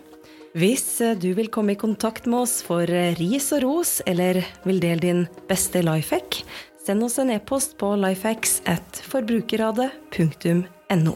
Hvis 0.57 1.03
du 1.21 1.37
vil 1.37 1.51
komme 1.53 1.75
i 1.75 1.79
kontakt 1.79 2.25
med 2.25 2.47
oss 2.47 2.63
for 2.65 2.89
ris 3.19 3.53
og 3.53 3.61
ros, 3.67 4.01
eller 4.09 4.41
vil 4.65 4.81
dele 4.81 5.03
din 5.03 5.27
beste 5.51 5.83
lifehack, 5.85 6.41
send 6.81 7.05
oss 7.05 7.19
en 7.21 7.29
e-post 7.35 7.77
på 7.77 7.93
lifehacks 8.01 8.63
at 8.65 9.03
forbrukerradet.no. 9.13 11.15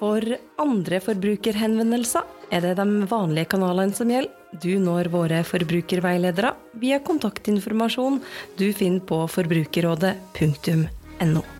For 0.00 0.20
andre 0.60 1.00
forbrukerhenvendelser 1.06 2.50
er 2.50 2.60
det 2.66 2.74
de 2.80 2.88
vanlige 3.06 3.46
kanalene 3.54 3.94
som 3.94 4.10
gjelder. 4.10 4.32
Du 4.58 4.74
når 4.82 5.06
våre 5.12 5.44
forbrukerveiledere 5.46 6.50
via 6.82 6.98
kontaktinformasjon 7.04 8.18
du 8.58 8.72
finner 8.74 9.06
på 9.06 9.22
forbrukerrådet.no. 9.30 11.55